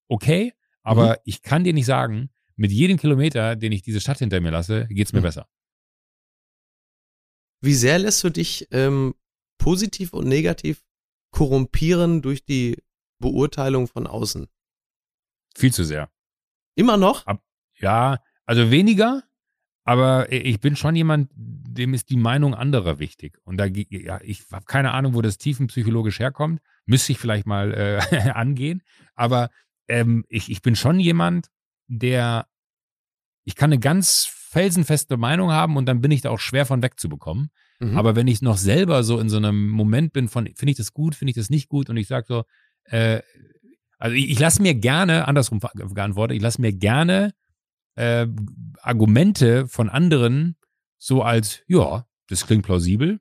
[0.07, 0.53] Okay,
[0.83, 1.15] aber mhm.
[1.25, 4.87] ich kann dir nicht sagen, mit jedem Kilometer, den ich diese Stadt hinter mir lasse,
[4.87, 5.23] geht es mir mhm.
[5.23, 5.47] besser.
[7.61, 9.15] Wie sehr lässt du dich ähm,
[9.57, 10.83] positiv und negativ
[11.31, 12.77] korrumpieren durch die
[13.19, 14.47] Beurteilung von außen?
[15.55, 16.11] Viel zu sehr.
[16.75, 17.25] Immer noch?
[17.25, 17.43] Ab,
[17.79, 19.23] ja, also weniger,
[19.87, 23.39] aber ich bin schon jemand, dem ist die Meinung anderer wichtig.
[23.45, 26.61] Und da, ja, ich habe keine Ahnung, wo das tiefenpsychologisch herkommt.
[26.85, 28.83] Müsste ich vielleicht mal äh, angehen.
[29.15, 29.49] Aber
[29.87, 31.47] ähm, ich, ich bin schon jemand,
[31.87, 32.47] der,
[33.43, 36.81] ich kann eine ganz felsenfeste Meinung haben und dann bin ich da auch schwer von
[36.81, 37.49] wegzubekommen.
[37.79, 37.97] Mhm.
[37.97, 40.93] Aber wenn ich noch selber so in so einem Moment bin von, finde ich das
[40.93, 42.43] gut, finde ich das nicht gut und ich sage so,
[42.85, 43.21] äh,
[43.97, 47.33] also ich, ich lasse mir gerne, andersrum geantwortet, ich lasse mir gerne
[47.95, 48.27] äh,
[48.81, 50.55] Argumente von anderen
[50.97, 53.19] so als, ja, das klingt plausibel,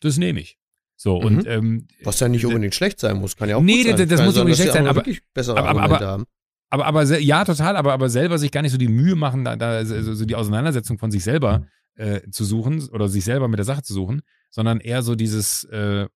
[0.00, 0.58] das nehme ich.
[0.96, 1.26] So, mhm.
[1.26, 3.94] und ähm, was ja nicht unbedingt schlecht sein muss, kann ja auch nee, gut sein.
[3.96, 5.02] Nee, das, das muss unbedingt schlecht sein, aber,
[5.58, 6.24] aber, aber, haben.
[6.70, 9.56] Aber, aber ja, total, aber, aber selber sich gar nicht so die Mühe machen, da,
[9.56, 13.64] da so, die Auseinandersetzung von sich selber äh, zu suchen oder sich selber mit der
[13.64, 16.08] Sache zu suchen, sondern eher so dieses, äh,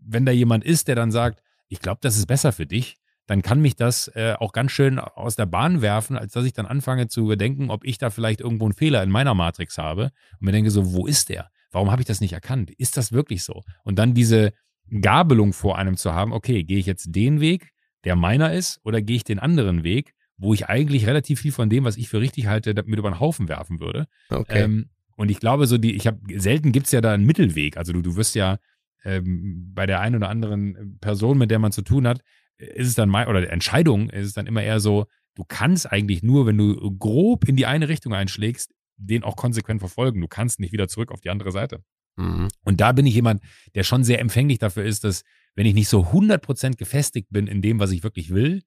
[0.00, 3.42] wenn da jemand ist, der dann sagt, ich glaube, das ist besser für dich, dann
[3.42, 6.66] kann mich das äh, auch ganz schön aus der Bahn werfen, als dass ich dann
[6.66, 10.42] anfange zu überdenken, ob ich da vielleicht irgendwo einen Fehler in meiner Matrix habe und
[10.42, 11.50] mir denke so, wo ist der?
[11.72, 12.70] Warum habe ich das nicht erkannt?
[12.70, 13.64] Ist das wirklich so?
[13.82, 14.52] Und dann diese
[15.00, 17.72] Gabelung vor einem zu haben, okay, gehe ich jetzt den Weg,
[18.06, 21.68] der meiner ist, oder gehe ich den anderen Weg, wo ich eigentlich relativ viel von
[21.68, 24.06] dem, was ich für richtig halte, mit über den Haufen werfen würde.
[24.30, 24.62] Okay.
[24.62, 27.76] Ähm, und ich glaube, so die, ich habe selten gibt es ja da einen Mittelweg.
[27.76, 28.58] Also du, du wirst ja
[29.04, 32.20] ähm, bei der einen oder anderen Person, mit der man zu tun hat,
[32.58, 36.22] ist es dann mal, oder Entscheidung ist es dann immer eher so, du kannst eigentlich
[36.22, 40.20] nur, wenn du grob in die eine Richtung einschlägst, den auch konsequent verfolgen.
[40.20, 41.82] Du kannst nicht wieder zurück auf die andere Seite.
[42.16, 42.48] Mhm.
[42.64, 43.42] Und da bin ich jemand,
[43.74, 45.22] der schon sehr empfänglich dafür ist, dass
[45.56, 48.62] wenn ich nicht so 100% gefestigt bin in dem, was ich wirklich will,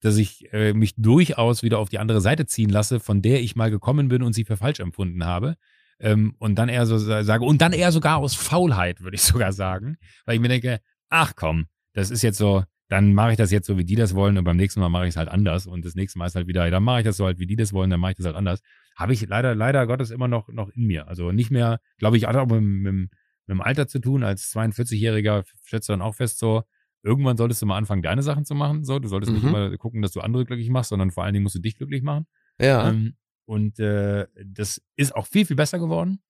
[0.00, 3.56] dass ich äh, mich durchaus wieder auf die andere Seite ziehen lasse, von der ich
[3.56, 5.54] mal gekommen bin und sie für falsch empfunden habe.
[6.00, 9.52] Ähm, und dann eher so sage, und dann eher sogar aus Faulheit, würde ich sogar
[9.52, 13.52] sagen, weil ich mir denke, ach komm, das ist jetzt so, dann mache ich das
[13.52, 15.66] jetzt so, wie die das wollen und beim nächsten Mal mache ich es halt anders
[15.66, 17.56] und das nächste Mal ist halt wieder, dann mache ich das so halt, wie die
[17.56, 18.60] das wollen, dann mache ich das halt anders.
[18.96, 21.06] Habe ich leider, leider Gottes immer noch, noch in mir.
[21.06, 23.10] Also nicht mehr, glaube ich, auch mit, mit,
[23.46, 24.22] mit dem Alter zu tun.
[24.22, 26.62] Als 42-Jähriger stellst du dann auch fest so,
[27.02, 28.84] irgendwann solltest du mal anfangen, deine Sachen zu machen.
[28.84, 29.38] So, du solltest mhm.
[29.38, 31.76] nicht immer gucken, dass du andere glücklich machst, sondern vor allen Dingen musst du dich
[31.76, 32.26] glücklich machen.
[32.60, 32.88] Ja.
[32.88, 36.22] Ähm, und äh, das ist auch viel, viel besser geworden,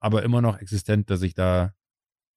[0.00, 1.74] aber immer noch existent, dass ich da.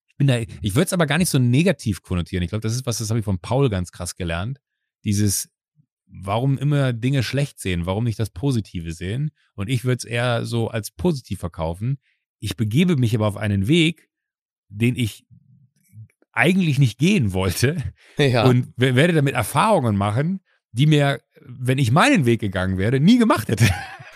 [0.07, 2.43] Ich bin da, ich würde es aber gar nicht so negativ konnotieren.
[2.43, 4.59] Ich glaube, das ist was, das habe ich von Paul ganz krass gelernt.
[5.03, 5.49] Dieses,
[6.07, 9.31] warum immer Dinge schlecht sehen, warum nicht das Positive sehen.
[9.53, 11.99] Und ich würde es eher so als positiv verkaufen.
[12.39, 14.09] Ich begebe mich aber auf einen Weg,
[14.69, 15.25] den ich
[16.31, 17.77] eigentlich nicht gehen wollte
[18.17, 18.45] ja.
[18.45, 20.41] und werde damit Erfahrungen machen,
[20.71, 23.65] die mir, wenn ich meinen Weg gegangen wäre, nie gemacht hätte.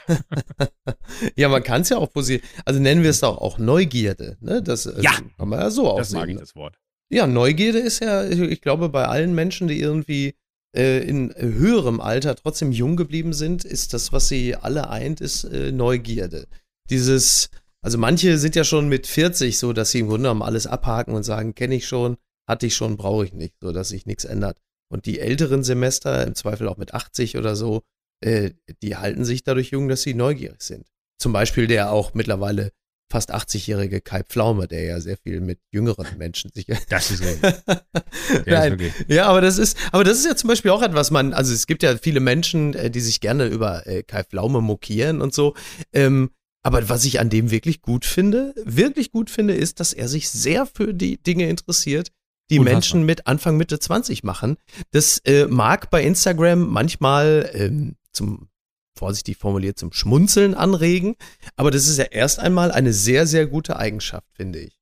[1.36, 4.38] ja, man kann es ja auch positiv, also nennen wir es doch auch Neugierde.
[4.40, 4.62] Ne?
[4.62, 5.12] Das äh, ja.
[5.38, 6.02] kann man ja so aussehen.
[6.02, 6.42] Das mag ich, ne?
[6.42, 6.78] das Wort.
[7.10, 10.36] Ja, Neugierde ist ja, ich glaube, bei allen Menschen, die irgendwie
[10.76, 15.44] äh, in höherem Alter trotzdem jung geblieben sind, ist das, was sie alle eint, ist
[15.44, 16.48] äh, Neugierde.
[16.90, 17.50] Dieses,
[17.84, 21.16] also manche sind ja schon mit 40 so, dass sie im Grunde genommen alles abhaken
[21.16, 22.18] und sagen, kenne ich schon,
[22.48, 24.60] hatte ich schon, brauche ich nicht, so dass sich nichts ändert.
[24.92, 27.82] Und die älteren Semester, im Zweifel auch mit 80 oder so,
[28.24, 28.52] äh,
[28.84, 30.88] die halten sich dadurch jung, dass sie neugierig sind.
[31.18, 32.72] Zum Beispiel der auch mittlerweile
[33.12, 36.66] fast 80-jährige Kai Pflaume, der ja sehr viel mit jüngeren Menschen sich.
[36.90, 37.22] Das ist
[38.46, 38.94] wirklich.
[39.08, 41.68] Ja, aber das ist, aber das ist ja zum Beispiel auch etwas, man, also es
[41.68, 45.56] gibt ja viele Menschen, äh, die sich gerne über äh, Kai Pflaume mokieren und so.
[45.94, 46.32] Ähm,
[46.64, 50.30] aber was ich an dem wirklich gut finde, wirklich gut finde, ist, dass er sich
[50.30, 52.12] sehr für die Dinge interessiert,
[52.50, 52.76] die Unfassbar.
[52.76, 54.58] Menschen mit Anfang Mitte 20 machen.
[54.92, 58.50] Das äh, mag bei Instagram manchmal ähm, zum
[58.96, 61.16] vorsichtig formuliert zum Schmunzeln anregen,
[61.56, 64.78] aber das ist ja erst einmal eine sehr sehr gute Eigenschaft, finde ich.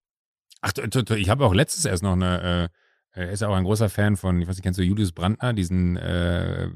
[0.62, 2.76] Ach, ich habe auch letztes erst noch eine äh,
[3.20, 5.98] er ist auch ein großer Fan von, ich weiß nicht, kennst du Julius Brandner, diesen
[5.98, 6.70] äh,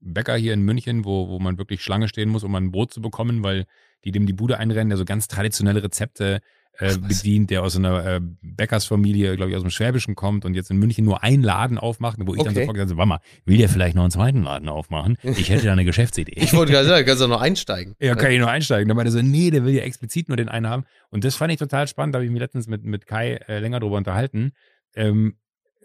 [0.00, 3.00] Bäcker hier in München, wo, wo man wirklich Schlange stehen muss, um ein Brot zu
[3.00, 3.66] bekommen, weil
[4.04, 6.40] die dem die Bude einrennen, der so ganz traditionelle Rezepte
[6.78, 10.70] äh, bedient, der aus einer äh, Bäckersfamilie, glaube ich, aus dem Schwäbischen kommt und jetzt
[10.70, 12.48] in München nur einen Laden aufmacht, wo ich okay.
[12.48, 15.16] dann sofort gesagt habe, Mama, will der vielleicht noch einen zweiten Laden aufmachen?
[15.22, 16.34] Ich hätte da eine Geschäftsidee.
[16.36, 17.94] ich wollte gerade sagen, kannst du noch einsteigen.
[18.04, 18.88] Ja, kann ich noch einsteigen.
[18.88, 20.84] Dann meinte er so, nee, der will ja explizit nur den einen haben.
[21.10, 23.60] Und das fand ich total spannend, da habe ich mich letztens mit, mit Kai äh,
[23.60, 24.52] länger drüber unterhalten,
[24.94, 25.36] ähm,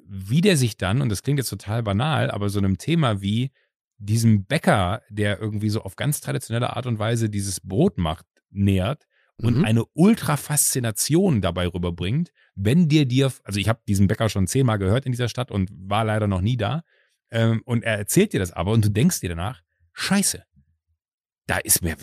[0.05, 3.51] wie der sich dann, und das klingt jetzt total banal, aber so einem Thema wie
[3.99, 9.05] diesem Bäcker, der irgendwie so auf ganz traditionelle Art und Weise dieses Brot macht, nähert
[9.37, 9.65] und mhm.
[9.65, 15.05] eine Ultra-Faszination dabei rüberbringt, wenn dir dir, also ich habe diesen Bäcker schon zehnmal gehört
[15.05, 16.83] in dieser Stadt und war leider noch nie da,
[17.31, 19.61] ähm, und er erzählt dir das aber und du denkst dir danach,
[19.93, 20.43] scheiße,
[21.45, 21.95] da ist mir,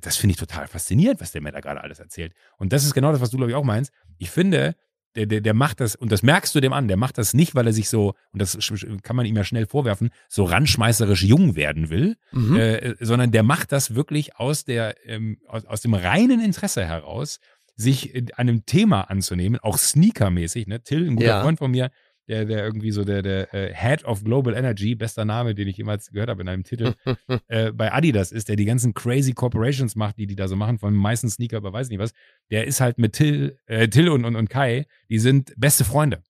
[0.00, 2.32] das finde ich total faszinierend, was der mir da gerade alles erzählt.
[2.56, 3.92] Und das ist genau das, was du, glaube ich, auch meinst.
[4.16, 4.74] Ich finde,
[5.16, 7.54] der, der, der macht das, und das merkst du dem an, der macht das nicht,
[7.54, 8.58] weil er sich so, und das
[9.02, 12.56] kann man ihm ja schnell vorwerfen, so randschmeißerisch jung werden will, mhm.
[12.56, 17.40] äh, sondern der macht das wirklich aus, der, ähm, aus, aus dem reinen Interesse heraus,
[17.76, 20.66] sich einem Thema anzunehmen, auch sneakermäßig.
[20.66, 20.82] Ne?
[20.82, 21.42] Till, ein guter ja.
[21.42, 21.90] Freund von mir,
[22.28, 25.76] der, der irgendwie so der, der äh, Head of Global Energy, bester Name, den ich
[25.76, 26.94] jemals gehört habe in einem Titel,
[27.48, 30.78] äh, bei Adidas ist, der die ganzen crazy Corporations macht, die die da so machen,
[30.78, 32.12] von meisten Sneaker, aber weiß nicht was.
[32.50, 36.22] Der ist halt mit Till, äh, Till und, und, und Kai, die sind beste Freunde.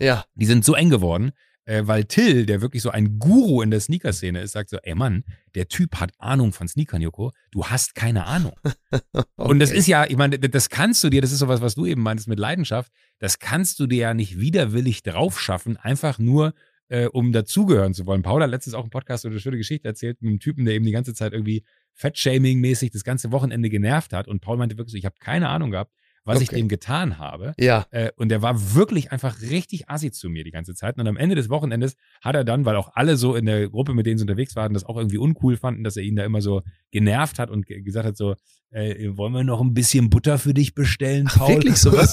[0.00, 0.24] Ja.
[0.34, 1.32] Die sind so eng geworden,
[1.70, 4.96] äh, weil Till, der wirklich so ein Guru in der Sneaker-Szene ist, sagt so, ey
[4.96, 5.22] Mann,
[5.54, 8.54] der Typ hat Ahnung von Sneakern, Joko, du hast keine Ahnung.
[8.90, 9.24] okay.
[9.36, 11.86] Und das ist ja, ich meine, das kannst du dir, das ist sowas, was du
[11.86, 12.90] eben meintest mit Leidenschaft,
[13.20, 16.54] das kannst du dir ja nicht widerwillig drauf schaffen, einfach nur,
[16.88, 18.22] äh, um dazugehören zu wollen.
[18.22, 20.74] Paul hat letztens auch im Podcast so eine schöne Geschichte erzählt mit einem Typen, der
[20.74, 21.62] eben die ganze Zeit irgendwie
[21.94, 24.26] Fettshaming-mäßig das ganze Wochenende genervt hat.
[24.26, 25.92] Und Paul meinte wirklich so, ich habe keine Ahnung gehabt,
[26.24, 26.44] was okay.
[26.44, 27.54] ich dem getan habe.
[27.58, 27.86] Ja.
[27.90, 30.98] Äh, und der war wirklich einfach richtig assi zu mir die ganze Zeit.
[30.98, 33.94] Und am Ende des Wochenendes hat er dann, weil auch alle so in der Gruppe,
[33.94, 36.42] mit denen sie unterwegs waren, das auch irgendwie uncool fanden, dass er ihn da immer
[36.42, 38.34] so genervt hat und gesagt hat so,
[38.72, 41.46] äh, wollen wir noch ein bisschen Butter für dich bestellen, Paul?
[41.50, 42.12] Ach, wirklich, sowas,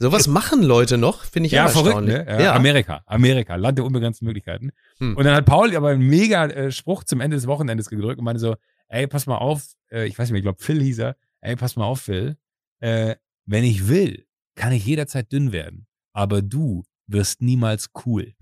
[0.00, 2.24] sowas machen Leute noch, finde ich ja verrückt, ne?
[2.28, 2.54] Ja, ja.
[2.54, 4.70] Amerika, Amerika, Land der unbegrenzten Möglichkeiten.
[4.98, 5.16] Hm.
[5.16, 8.24] Und dann hat Paul aber einen mega äh, Spruch zum Ende des Wochenendes gedrückt und
[8.24, 8.54] meinte so,
[8.88, 11.56] ey, pass mal auf, äh, ich weiß nicht mehr, ich glaube Phil hieß er, ey,
[11.56, 12.36] pass mal auf, Phil,
[12.84, 13.16] äh,
[13.46, 14.26] wenn ich will,
[14.56, 15.86] kann ich jederzeit dünn werden.
[16.12, 18.34] Aber du wirst niemals cool.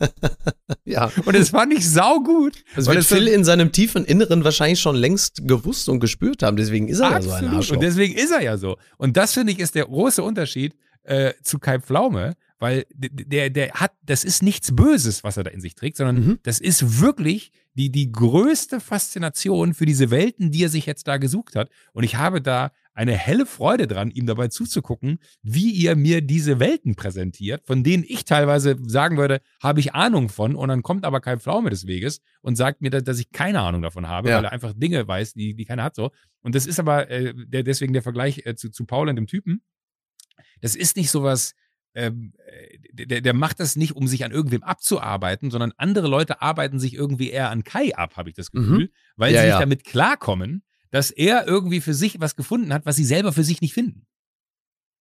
[0.84, 1.12] ja.
[1.26, 2.64] Und es fand ich saugut.
[2.74, 6.56] Das wird Phil in seinem tiefen Inneren wahrscheinlich schon längst gewusst und gespürt haben.
[6.56, 7.26] Deswegen ist er Absolut.
[7.26, 7.76] ja so ein Arschloch.
[7.76, 8.78] Und deswegen ist er ja so.
[8.96, 13.72] Und das finde ich ist der große Unterschied äh, zu Kai Pflaume, weil der, der
[13.72, 16.38] hat, das ist nichts Böses, was er da in sich trägt, sondern mhm.
[16.44, 21.16] das ist wirklich die, die größte Faszination für diese Welten, die er sich jetzt da
[21.16, 21.70] gesucht hat.
[21.92, 26.60] Und ich habe da eine helle Freude dran, ihm dabei zuzugucken, wie ihr mir diese
[26.60, 31.04] Welten präsentiert, von denen ich teilweise sagen würde, habe ich Ahnung von, und dann kommt
[31.04, 34.36] aber kein Pflaume des Weges und sagt mir, dass, ich keine Ahnung davon habe, ja.
[34.36, 36.12] weil er einfach Dinge weiß, die, die keiner hat so.
[36.42, 39.26] Und das ist aber äh, der, deswegen der Vergleich äh, zu, zu Paul und dem
[39.26, 39.62] Typen.
[40.60, 41.54] Das ist nicht sowas,
[41.94, 42.32] ähm,
[42.92, 46.94] der, der macht das nicht, um sich an irgendwem abzuarbeiten, sondern andere Leute arbeiten sich
[46.94, 48.58] irgendwie eher an Kai ab, habe ich das mhm.
[48.58, 48.90] Gefühl, mhm.
[49.16, 49.60] weil ja, sie nicht ja.
[49.60, 53.60] damit klarkommen, dass er irgendwie für sich was gefunden hat, was sie selber für sich
[53.60, 54.06] nicht finden.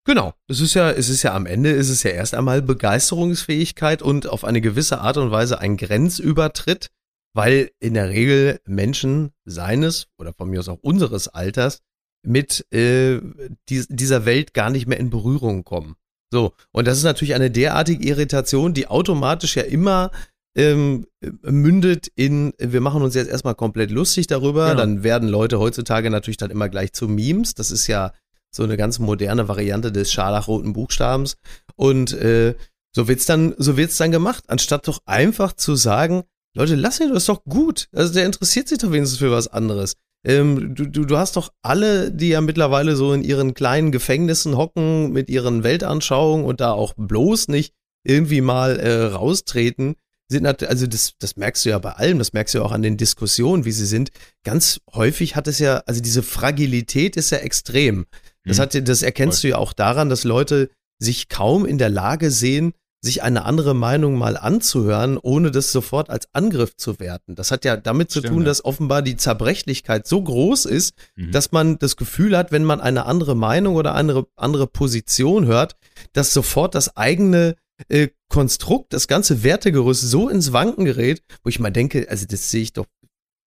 [0.03, 4.01] Genau, es ist ja, es ist ja am Ende ist es ja erst einmal Begeisterungsfähigkeit
[4.01, 6.89] und auf eine gewisse Art und Weise ein Grenzübertritt,
[7.33, 11.83] weil in der Regel Menschen seines oder von mir aus auch unseres Alters
[12.23, 13.21] mit äh,
[13.69, 15.95] die, dieser Welt gar nicht mehr in Berührung kommen.
[16.31, 20.11] So, und das ist natürlich eine derartige Irritation, die automatisch ja immer
[20.55, 21.07] ähm,
[21.43, 24.79] mündet in, wir machen uns jetzt erstmal komplett lustig darüber, genau.
[24.79, 27.53] dann werden Leute heutzutage natürlich dann immer gleich zu Memes.
[27.53, 28.13] Das ist ja
[28.53, 31.37] so eine ganz moderne Variante des scharlachroten Buchstabens.
[31.75, 32.55] Und äh,
[32.93, 36.23] so wird's dann, so wird's dann gemacht, anstatt doch einfach zu sagen,
[36.53, 37.87] Leute, lass ihn, das ist doch gut.
[37.93, 39.95] Also der interessiert sich doch wenigstens für was anderes.
[40.23, 44.55] Ähm, du, du, du hast doch alle, die ja mittlerweile so in ihren kleinen Gefängnissen
[44.55, 49.95] hocken mit ihren Weltanschauungen und da auch bloß nicht irgendwie mal äh, raustreten,
[50.31, 52.81] sind also das, das merkst du ja bei allem, das merkst du ja auch an
[52.81, 54.11] den Diskussionen, wie sie sind.
[54.43, 58.05] Ganz häufig hat es ja, also diese Fragilität ist ja extrem.
[58.45, 58.61] Das, mhm.
[58.61, 60.69] hat, das erkennst du ja auch daran, dass Leute
[60.99, 62.73] sich kaum in der Lage sehen,
[63.03, 67.35] sich eine andere Meinung mal anzuhören, ohne das sofort als Angriff zu werten.
[67.35, 71.31] Das hat ja damit zu Stimmt, tun, dass offenbar die Zerbrechlichkeit so groß ist, mhm.
[71.31, 75.75] dass man das Gefühl hat, wenn man eine andere Meinung oder eine andere Position hört,
[76.13, 77.55] dass sofort das eigene
[77.89, 82.51] äh, Konstrukt, das ganze Wertegerüst so ins Wanken gerät, wo ich mal denke, also das
[82.51, 82.85] sehe ich doch,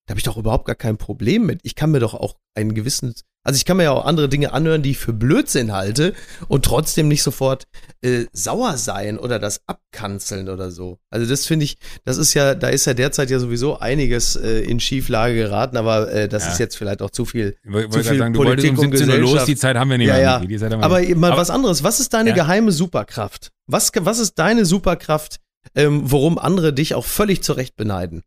[0.06, 1.60] da habe ich doch überhaupt gar kein Problem mit.
[1.62, 3.14] Ich kann mir doch auch einen gewissen
[3.44, 6.14] also ich kann mir ja auch andere Dinge anhören, die ich für Blödsinn halte
[6.48, 7.64] und trotzdem nicht sofort
[8.02, 10.98] äh, sauer sein oder das abkanzeln oder so.
[11.10, 14.60] Also das finde ich, das ist ja, da ist ja derzeit ja sowieso einiges äh,
[14.60, 16.52] in Schieflage geraten, aber äh, das ja.
[16.52, 17.56] ist jetzt vielleicht auch zu viel.
[17.62, 20.08] Ich wollte sagen, Politik du wolltest um 17 Uhr los, die Zeit haben wir nicht
[20.08, 20.58] ja, mehr.
[20.58, 20.78] Ja.
[20.80, 22.34] aber mal aber, was anderes, was ist deine ja.
[22.34, 23.50] geheime Superkraft?
[23.66, 25.40] Was, was ist deine Superkraft,
[25.74, 28.22] ähm, worum andere dich auch völlig zurecht beneiden?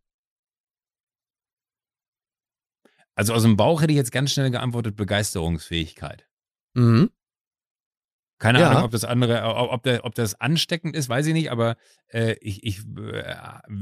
[3.17, 6.27] Also aus dem Bauch hätte ich jetzt ganz schnell geantwortet, Begeisterungsfähigkeit.
[6.75, 7.09] Mhm.
[8.37, 8.69] Keine ja.
[8.69, 11.77] Ahnung, ob das andere, ob, der, ob das ansteckend ist, weiß ich nicht, aber
[12.09, 13.35] äh, ich, ich, äh,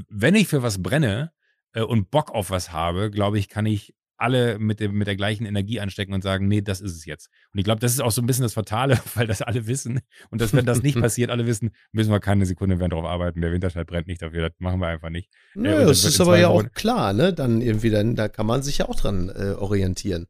[0.07, 1.33] wenn ich für was brenne
[1.73, 5.15] äh, und Bock auf was habe, glaube ich, kann ich alle mit, dem, mit der
[5.15, 7.29] gleichen Energie anstecken und sagen, nee, das ist es jetzt.
[7.53, 9.99] Und ich glaube, das ist auch so ein bisschen das Fatale, weil das alle wissen.
[10.29, 13.41] Und dass, wenn das nicht passiert, alle wissen, müssen wir keine Sekunde mehr drauf arbeiten.
[13.41, 15.29] Der Winterschall brennt nicht dafür, das machen wir einfach nicht.
[15.53, 17.33] Naja, äh, das ist aber ja auch klar, ne?
[17.33, 20.27] Dann irgendwie, dann, da kann man sich ja auch dran äh, orientieren.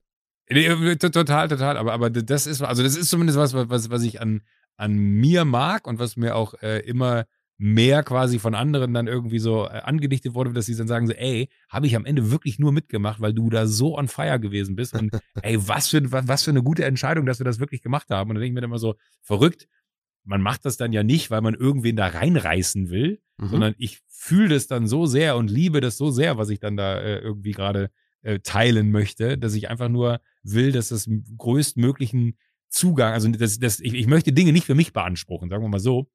[0.47, 1.77] Äh, total, total.
[1.77, 4.41] Aber, aber das ist, also das ist zumindest was, was, was ich an,
[4.77, 7.25] an mir mag und was mir auch äh, immer
[7.58, 11.14] mehr quasi von anderen dann irgendwie so äh, angedichtet wurde, dass sie dann sagen so,
[11.14, 14.76] ey, habe ich am Ende wirklich nur mitgemacht, weil du da so on fire gewesen
[14.76, 17.82] bist und ey, was für, was, was für eine gute Entscheidung, dass wir das wirklich
[17.82, 18.30] gemacht haben.
[18.30, 19.68] Und dann denke ich mir dann immer so, verrückt,
[20.26, 23.47] man macht das dann ja nicht, weil man irgendwen da reinreißen will, mhm.
[23.47, 26.76] sondern ich fühle das dann so sehr und liebe das so sehr, was ich dann
[26.76, 27.91] da äh, irgendwie gerade
[28.24, 32.38] äh, teilen möchte, dass ich einfach nur will, dass das größtmöglichen
[32.70, 35.80] Zugang, also das, das, ich, ich möchte Dinge nicht für mich beanspruchen, sagen wir mal
[35.80, 36.10] so,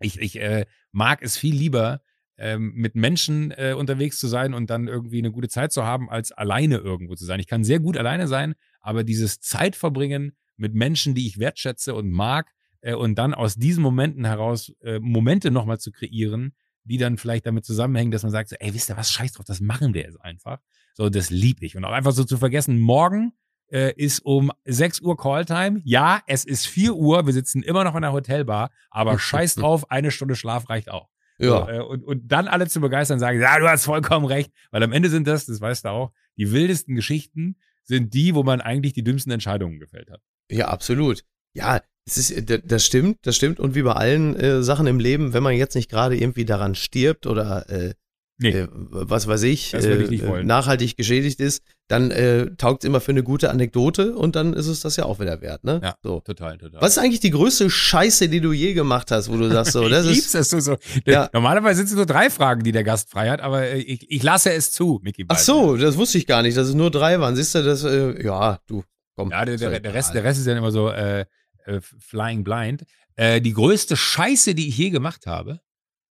[0.00, 2.00] ich, ich äh, mag es viel lieber,
[2.38, 6.10] ähm, mit Menschen äh, unterwegs zu sein und dann irgendwie eine gute Zeit zu haben,
[6.10, 7.40] als alleine irgendwo zu sein.
[7.40, 12.10] Ich kann sehr gut alleine sein, aber dieses Zeitverbringen mit Menschen, die ich wertschätze und
[12.10, 12.52] mag,
[12.82, 16.54] äh, und dann aus diesen Momenten heraus äh, Momente nochmal zu kreieren,
[16.84, 19.44] die dann vielleicht damit zusammenhängen, dass man sagt, so, ey, wisst ihr was, scheiß drauf,
[19.44, 20.60] das machen wir jetzt einfach.
[20.94, 21.76] So, das lieb ich.
[21.76, 23.32] Und auch einfach so zu vergessen, morgen
[23.70, 25.80] äh, ist um 6 Uhr Calltime.
[25.84, 29.90] Ja, es ist 4 Uhr, wir sitzen immer noch in der Hotelbar, aber scheiß drauf,
[29.90, 31.08] eine Stunde Schlaf reicht auch.
[31.38, 31.66] Ja.
[31.66, 34.82] So, äh, und, und dann alle zu begeistern, sagen, ja, du hast vollkommen recht, weil
[34.82, 38.60] am Ende sind das, das weißt du auch, die wildesten Geschichten sind die, wo man
[38.60, 40.20] eigentlich die dümmsten Entscheidungen gefällt hat.
[40.50, 41.24] Ja, absolut.
[41.52, 43.60] Ja, das, ist, das stimmt, das stimmt.
[43.60, 46.74] Und wie bei allen äh, Sachen im Leben, wenn man jetzt nicht gerade irgendwie daran
[46.74, 47.94] stirbt oder äh,
[48.38, 48.50] nee.
[48.50, 53.12] äh, was weiß ich, ich äh, nachhaltig geschädigt ist, dann äh, taugt es immer für
[53.12, 55.80] eine gute Anekdote und dann ist es das ja auch wieder wert, ne?
[55.82, 56.20] Ja, so.
[56.20, 56.80] total, total.
[56.80, 59.88] Was ist eigentlich die größte Scheiße, die du je gemacht hast, wo du sagst so,
[59.88, 60.34] das ich ist.
[60.34, 60.76] Das so.
[61.04, 61.30] Ja.
[61.32, 64.22] Normalerweise sind es nur drei Fragen, die der Gast frei hat, aber äh, ich, ich
[64.22, 67.20] lasse es zu, Micky Ach so, das wusste ich gar nicht, dass es nur drei
[67.20, 67.36] waren.
[67.36, 68.82] Siehst du, das, äh, ja, du,
[69.14, 69.30] komm.
[69.30, 71.26] Ja, der, der, der, Rest, der Rest ist ja immer so äh,
[71.64, 72.84] äh, Flying Blind.
[73.18, 75.60] Die größte Scheiße, die ich je gemacht habe,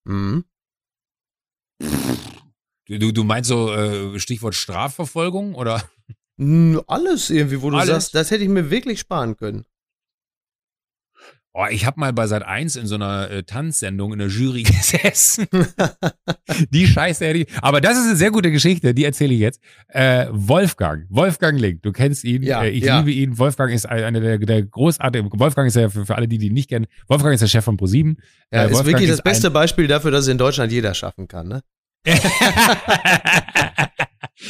[0.05, 0.43] mhm.
[2.87, 5.83] Du, du meinst so äh, Stichwort Strafverfolgung oder?
[6.87, 7.89] Alles irgendwie, wo du Alles?
[7.89, 9.65] sagst, das hätte ich mir wirklich sparen können.
[11.57, 14.63] Oh, ich habe mal bei Sat 1 in so einer äh, Tanzsendung in der Jury
[14.63, 15.47] gesessen.
[16.69, 17.47] die Scheiße hätte ich.
[17.61, 19.61] Aber das ist eine sehr gute Geschichte, die erzähle ich jetzt.
[19.87, 22.97] Äh, Wolfgang, Wolfgang Link, du kennst ihn, Ja, äh, ich ja.
[22.99, 23.37] liebe ihn.
[23.37, 26.53] Wolfgang ist einer der, der großartigen, Wolfgang ist ja für, für alle, die, die ihn
[26.53, 28.17] nicht kennen, Wolfgang ist der Chef von ProSieben.
[28.51, 30.93] Ja, Äh, ist Wolfgang wirklich das ein- beste Beispiel dafür, dass es in Deutschland jeder
[30.93, 31.61] schaffen kann, ne?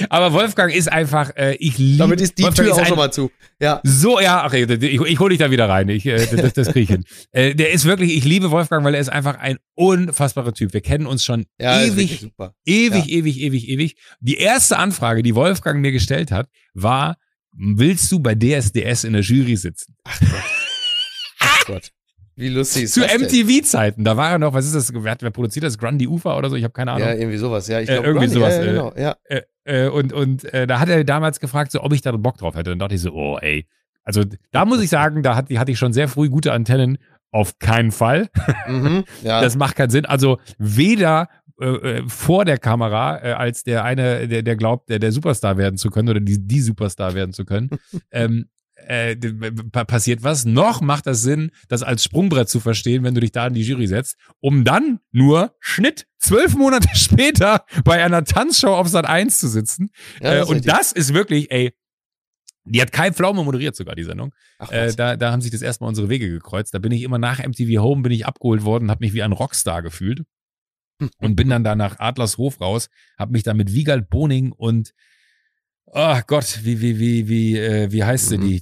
[0.09, 1.97] Aber Wolfgang ist einfach, äh, ich liebe.
[1.99, 3.31] Damit ist die Wolfgang Tür auch ein- schon mal zu.
[3.61, 3.81] Ja.
[3.83, 5.88] So, ja, okay, ich, ich hole dich da wieder rein.
[5.89, 7.03] Ich, äh, das, das kriege ich hin.
[7.31, 10.73] Äh, der ist wirklich, ich liebe Wolfgang, weil er ist einfach ein unfassbarer Typ.
[10.73, 12.31] Wir kennen uns schon Ja, ist ewig,
[12.65, 13.95] ewig, ewig, ewig, ewig.
[14.19, 17.17] Die erste Anfrage, die Wolfgang mir gestellt hat, war,
[17.57, 19.95] willst du bei DSDS in der Jury sitzen?
[20.03, 20.29] Ach Gott.
[21.39, 21.91] Ach Gott.
[22.36, 23.01] Wie lustig ist Zu?
[23.01, 25.77] MTV-Zeiten, da war er noch, was ist das, wer, wer produziert das?
[25.77, 26.55] Grundy Ufer oder so?
[26.55, 27.07] Ich habe keine Ahnung.
[27.07, 27.67] Ja, irgendwie sowas.
[27.67, 28.93] Ja, ich Äh, glaube, irgendwie sowas, Ja, ja, äh, genau.
[28.97, 29.15] Ja.
[29.23, 32.38] Äh, äh, und und äh, da hat er damals gefragt, so, ob ich da Bock
[32.38, 32.71] drauf hätte.
[32.71, 33.67] Dann dachte ich so, oh ey.
[34.03, 36.97] Also da muss ich sagen, da hat, hatte ich schon sehr früh gute Antennen.
[37.31, 38.29] Auf keinen Fall.
[38.67, 39.03] Mhm.
[39.23, 39.41] ja.
[39.41, 40.05] Das macht keinen Sinn.
[40.05, 41.27] Also weder
[41.59, 45.57] äh, äh, vor der Kamera äh, als der eine, der, der glaubt, der, der Superstar
[45.57, 47.69] werden zu können oder die, die Superstar werden zu können,
[48.11, 48.45] ähm,
[48.76, 49.15] äh,
[49.71, 50.45] passiert was.
[50.45, 53.63] Noch macht das Sinn, das als Sprungbrett zu verstehen, wenn du dich da in die
[53.63, 59.38] Jury setzt, um dann nur Schnitt zwölf Monate später bei einer Tanzshow auf Sat 1
[59.38, 59.89] zu sitzen.
[60.21, 60.73] ja, äh, ist und richtig.
[60.73, 61.73] das ist wirklich, ey,
[62.67, 64.34] die hat Kai Pflaume moderiert sogar, die Sendung.
[64.57, 66.73] Ach, Äh, da, da haben sich das erstmal unsere Wege gekreuzt.
[66.73, 69.32] Da bin ich immer nach MTV Home, bin ich abgeholt worden, habe mich wie ein
[69.32, 70.23] Rockstar gefühlt
[71.19, 74.93] und bin dann da nach Adlershof raus, habe mich da mit Wiegald Boning und
[75.95, 78.47] oh Gott, wie wie wie wie äh, wie heißt sie Mhm.
[78.47, 78.61] die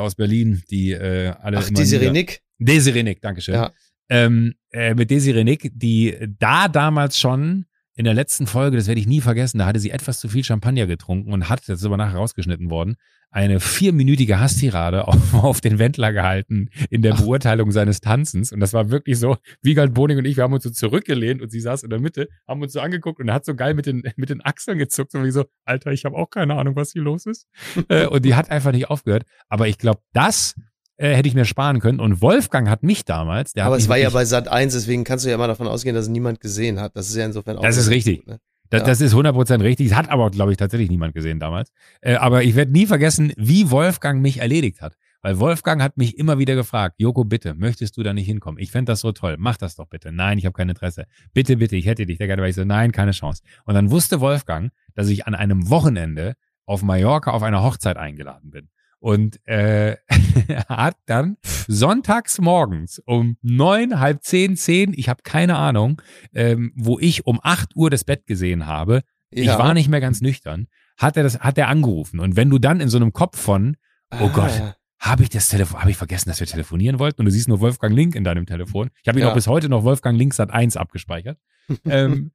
[0.00, 2.40] aus Berlin, die äh, alle Ach, nieder- Sirenik.
[2.58, 3.54] Desiree Nick, Dankeschön.
[3.54, 3.72] Ja.
[4.08, 7.64] Ähm, äh, mit Desiree Nick, die da damals schon
[7.96, 10.44] in der letzten Folge, das werde ich nie vergessen, da hatte sie etwas zu viel
[10.44, 12.96] Champagner getrunken und hat, das ist aber nachher rausgeschnitten worden,
[13.30, 17.20] eine vierminütige Hasstirade auf, auf den Wendler gehalten in der Ach.
[17.20, 18.52] Beurteilung seines Tanzens.
[18.52, 21.50] Und das war wirklich so, Wiegald Boning und ich, wir haben uns so zurückgelehnt und
[21.50, 24.02] sie saß in der Mitte, haben uns so angeguckt und hat so geil mit den,
[24.16, 27.02] mit den Achseln gezuckt und wie so, Alter, ich habe auch keine Ahnung, was hier
[27.02, 27.46] los ist.
[27.88, 29.24] äh, und die hat einfach nicht aufgehört.
[29.48, 30.54] Aber ich glaube, das
[30.96, 32.00] äh, hätte ich mir sparen können.
[32.00, 35.24] Und Wolfgang hat mich damals, der Aber es war ja bei Sat 1, deswegen kannst
[35.24, 36.96] du ja immer davon ausgehen, dass es niemand gesehen hat.
[36.96, 37.62] Das ist ja insofern auch.
[37.62, 38.18] Das ist richtig.
[38.18, 38.40] gut, ne?
[38.70, 38.86] Das, Ja.
[38.86, 39.90] das ist 100% richtig.
[39.90, 41.70] Das hat aber, glaube ich, tatsächlich niemand gesehen damals.
[42.00, 44.96] Äh, aber ich werde nie vergessen, wie Wolfgang mich erledigt hat.
[45.22, 48.58] Weil Wolfgang hat mich immer wieder gefragt, Joko, bitte, möchtest du da nicht hinkommen?
[48.60, 49.36] Ich fände das so toll.
[49.38, 50.12] Mach das doch bitte.
[50.12, 51.06] Nein, ich habe kein Interesse.
[51.32, 52.42] Bitte, bitte, ich hätte dich da gerne.
[52.42, 53.42] Weil ich so, nein, keine Chance.
[53.64, 56.34] Und dann wusste Wolfgang, dass ich an einem Wochenende
[56.66, 58.68] auf Mallorca auf einer Hochzeit eingeladen bin.
[59.04, 59.98] Und äh,
[60.66, 61.36] hat dann
[61.68, 66.00] sonntags morgens um neun, halb zehn, zehn, ich habe keine Ahnung,
[66.32, 69.58] ähm, wo ich um 8 Uhr das Bett gesehen habe, ich Ja.
[69.58, 72.18] war nicht mehr ganz nüchtern, hat er das, hat er angerufen.
[72.18, 73.76] Und wenn du dann in so einem Kopf von,
[74.20, 77.26] oh Gott, Ah, habe ich das Telefon, habe ich vergessen, dass wir telefonieren wollten und
[77.26, 78.88] du siehst nur Wolfgang Link in deinem Telefon.
[79.02, 79.32] Ich habe ihn Ja.
[79.32, 81.38] auch bis heute noch Wolfgang Link Sat 1 abgespeichert.
[81.84, 82.30] ähm,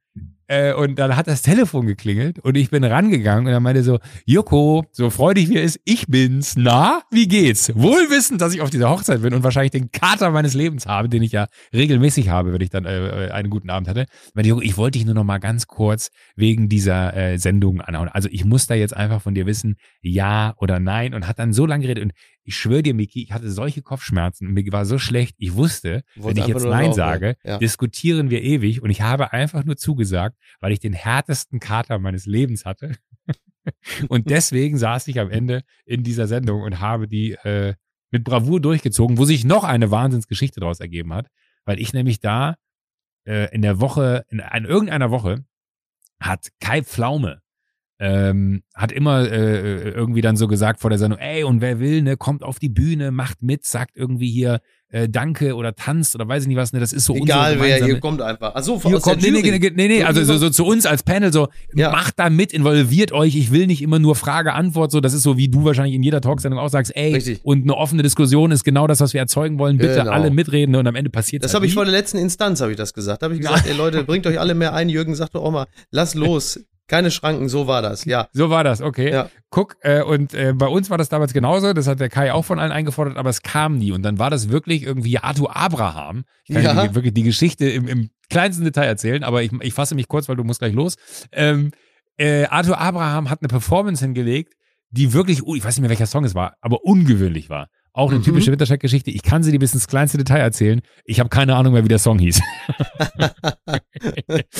[0.50, 4.00] äh, und dann hat das Telefon geklingelt und ich bin rangegangen und er meinte so,
[4.26, 6.56] Joko, so freudig wie er ist, ich bin's.
[6.58, 7.72] Na, wie geht's?
[7.76, 11.08] Wohl wissend, dass ich auf dieser Hochzeit bin und wahrscheinlich den Kater meines Lebens habe,
[11.08, 14.08] den ich ja regelmäßig habe, wenn ich dann äh, einen guten Abend hatte.
[14.28, 17.82] Ich meinte, Joko, ich wollte dich nur noch mal ganz kurz wegen dieser äh, Sendung
[17.82, 18.10] anhauen.
[18.10, 21.54] Also ich muss da jetzt einfach von dir wissen, ja oder nein und hat dann
[21.54, 22.14] so lange geredet und
[22.50, 25.36] ich schwöre dir, Miki, ich hatte solche Kopfschmerzen und mir war so schlecht.
[25.38, 27.60] Ich wusste, Wollte wenn ich jetzt Nein sage, ja.
[27.60, 32.26] diskutieren wir ewig und ich habe einfach nur zugesagt, weil ich den härtesten Kater meines
[32.26, 32.96] Lebens hatte.
[34.10, 37.76] und deswegen saß ich am Ende in dieser Sendung und habe die äh,
[38.12, 41.28] mit Bravour durchgezogen, wo sich noch eine Wahnsinnsgeschichte daraus ergeben hat,
[41.66, 42.56] weil ich nämlich da
[43.26, 45.46] äh, in der Woche, in, in irgendeiner Woche
[46.20, 47.42] hat Kai Pflaume
[48.00, 52.02] ähm, hat immer äh, irgendwie dann so gesagt vor der Sendung, ey, und wer will,
[52.02, 56.28] ne, kommt auf die Bühne, macht mit, sagt irgendwie hier äh, Danke oder tanzt oder
[56.28, 58.56] weiß ich nicht was, ne, das ist so Egal unsere wer, hier kommt einfach.
[58.56, 61.32] Achso, hier kommt, nee, nee, nee, nee, nee, also so, so zu uns als Panel
[61.34, 61.92] so, Ja.
[61.92, 63.36] macht da mit, involviert euch.
[63.36, 66.02] Ich will nicht immer nur Frage, Antwort, so, das ist so, wie du wahrscheinlich in
[66.02, 67.42] jeder Talksendung auch sagst, ey, Richtig.
[67.44, 69.78] und eine offene Diskussion ist genau das, was wir erzeugen wollen.
[69.78, 70.12] Bitte Genau.
[70.12, 72.72] alle mitreden und am Ende passiert Das halt habe ich vor der letzten Instanz, habe
[72.72, 73.22] ich das gesagt.
[73.24, 74.88] Habe ich gesagt, ey Leute, bringt euch alle mehr ein.
[74.90, 76.62] Jürgen sagt doch auch mal, lass los.
[76.90, 78.04] Keine Schranken, so war das.
[78.04, 78.28] Ja.
[78.34, 79.12] So war das, okay.
[79.12, 79.30] Ja.
[79.52, 82.44] Guck, äh, und äh, bei uns war das damals genauso, das hat der Kai auch
[82.44, 83.92] von allen eingefordert, aber es kam nie.
[83.94, 86.26] Und dann war das wirklich irgendwie Arthur Abraham.
[86.46, 86.88] Ich kann Ja.
[86.88, 90.28] dir wirklich die Geschichte im, im kleinsten Detail erzählen, aber ich, ich fasse mich kurz,
[90.28, 90.96] weil du musst gleich los.
[91.32, 91.72] Ähm,
[92.18, 94.54] äh, Arthur Abraham hat eine Performance hingelegt,
[94.90, 97.68] die wirklich, oh, ich weiß nicht mehr, welcher Song es war, aber ungewöhnlich war.
[97.94, 98.24] Auch eine Mhm.
[98.24, 99.10] typische Winterscheid-Geschichte.
[99.12, 100.82] Ich kann sie dir bis ins kleinste Detail erzählen.
[101.06, 102.42] Ich habe keine Ahnung mehr, wie der Song hieß.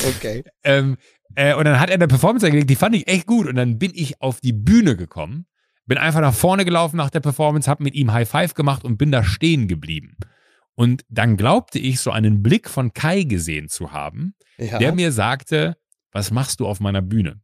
[0.08, 0.44] Okay.
[0.64, 0.98] Ähm,
[1.36, 3.48] äh, und dann hat er eine Performance eingelegt, die fand ich echt gut.
[3.48, 5.46] Und dann bin ich auf die Bühne gekommen,
[5.86, 8.98] bin einfach nach vorne gelaufen nach der Performance, habe mit ihm High Five gemacht und
[8.98, 10.18] bin da stehen geblieben.
[10.76, 14.78] Und dann glaubte ich, so einen Blick von Kai gesehen zu haben, ja.
[14.78, 15.78] der mir sagte,
[16.12, 17.42] was machst du auf meiner Bühne?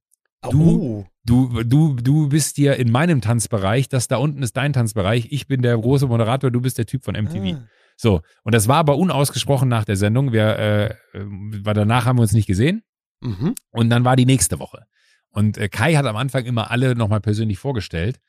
[0.50, 1.06] Du, oh.
[1.26, 5.48] du, du, du bist ja in meinem Tanzbereich, das da unten ist dein Tanzbereich, ich
[5.48, 7.58] bin der große Moderator, du bist der Typ von MTV.
[7.58, 7.68] Ah.
[7.98, 10.34] So, und das war aber unausgesprochen nach der Sendung.
[10.34, 12.84] Wir, äh, weil danach haben wir uns nicht gesehen.
[13.22, 13.56] Mhm.
[13.72, 14.86] Und dann war die nächste Woche.
[15.30, 18.20] Und äh, Kai hat am Anfang immer alle nochmal persönlich vorgestellt.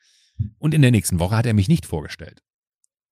[0.59, 2.43] Und in der nächsten Woche hat er mich nicht vorgestellt.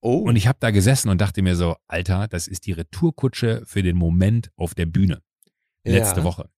[0.00, 0.18] Oh.
[0.18, 3.82] Und ich habe da gesessen und dachte mir so, Alter, das ist die Retourkutsche für
[3.82, 5.22] den Moment auf der Bühne.
[5.84, 6.24] Letzte ja.
[6.24, 6.48] Woche.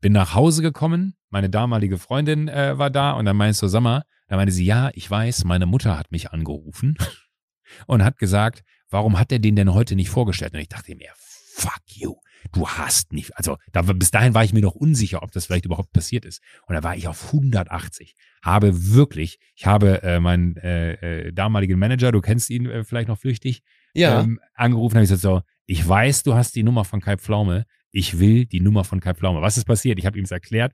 [0.00, 3.80] Bin nach Hause gekommen, meine damalige Freundin äh, war da und dann meinst du, sag
[3.80, 6.96] mal, da meinte sie, ja, ich weiß, meine Mutter hat mich angerufen
[7.86, 10.54] und hat gesagt, warum hat er den denn heute nicht vorgestellt?
[10.54, 12.16] Und ich dachte mir, fuck you.
[12.52, 15.66] Du hast nicht, also da, bis dahin war ich mir noch unsicher, ob das vielleicht
[15.66, 16.42] überhaupt passiert ist.
[16.66, 18.14] Und da war ich auf 180.
[18.42, 23.08] Habe wirklich, ich habe äh, meinen äh, äh, damaligen Manager, du kennst ihn äh, vielleicht
[23.08, 23.62] noch flüchtig,
[23.94, 24.20] ja.
[24.20, 27.66] ähm, angerufen, habe ich gesagt so, ich weiß, du hast die Nummer von Kai Pflaume.
[27.90, 29.42] Ich will die Nummer von Kai Pflaume.
[29.42, 29.98] Was ist passiert?
[29.98, 30.72] Ich habe ihm es erklärt.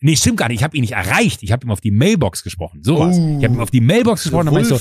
[0.00, 0.58] Nee, stimmt gar nicht.
[0.58, 1.42] Ich habe ihn nicht erreicht.
[1.42, 2.82] Ich habe ihm auf die Mailbox gesprochen.
[2.82, 3.16] Sowas.
[3.18, 4.52] Oh, ich habe ihm auf die Mailbox gesprochen.
[4.52, 4.78] Dann so,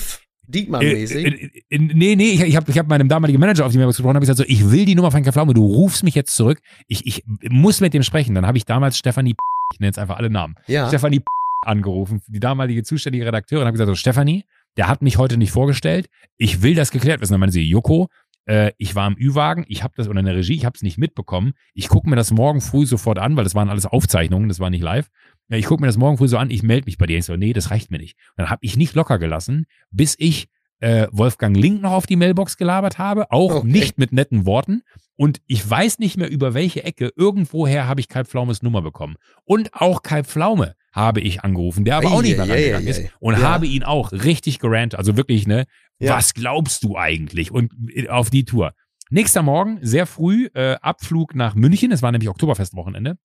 [0.47, 1.25] Diekmann-mäßig?
[1.25, 3.77] Äh, äh, äh, nee, nee, ich, ich habe ich hab meinem damaligen Manager auf die
[3.77, 6.15] Mailbox gesprochen, habe gesagt so, ich will die Nummer von Kai Pflaume, du rufst mich
[6.15, 8.35] jetzt zurück, ich, ich muss mit dem sprechen.
[8.35, 9.35] Dann habe ich damals Stefanie,
[9.73, 10.87] ich nenne jetzt einfach alle Namen, ja.
[10.87, 11.21] Stefanie
[11.65, 14.43] angerufen, die damalige zuständige Redakteurin, habe gesagt so, Stefanie,
[14.77, 17.33] der hat mich heute nicht vorgestellt, ich will das geklärt wissen.
[17.33, 18.09] Dann meinte sie, Joko,
[18.45, 20.81] äh, ich war im Ü-Wagen, ich habe das, oder in der Regie, ich habe es
[20.81, 24.49] nicht mitbekommen, ich gucke mir das morgen früh sofort an, weil das waren alles Aufzeichnungen,
[24.49, 25.07] das war nicht live.
[25.49, 27.17] Ja, ich gucke mir das morgen früh so an, ich melde mich bei dir.
[27.17, 28.17] Ich so, nee, das reicht mir nicht.
[28.29, 30.47] Und dann habe ich nicht locker gelassen, bis ich
[30.79, 33.67] äh, Wolfgang Link noch auf die Mailbox gelabert habe, auch okay.
[33.67, 34.83] nicht mit netten Worten.
[35.15, 39.15] Und ich weiß nicht mehr über welche Ecke, irgendwoher habe ich Kai Pflaumes Nummer bekommen.
[39.45, 43.01] Und auch Kai Pflaume habe ich angerufen, der aber ei, auch nicht mehr rangegangen ist.
[43.19, 43.41] Und ja.
[43.41, 44.95] habe ihn auch richtig gerannt.
[44.95, 45.65] Also wirklich, ne,
[45.99, 46.17] ja.
[46.17, 47.51] was glaubst du eigentlich?
[47.51, 48.73] Und äh, auf die Tour.
[49.09, 51.91] Nächster Morgen, sehr früh, äh, Abflug nach München.
[51.91, 53.17] Es war nämlich Oktoberfestwochenende.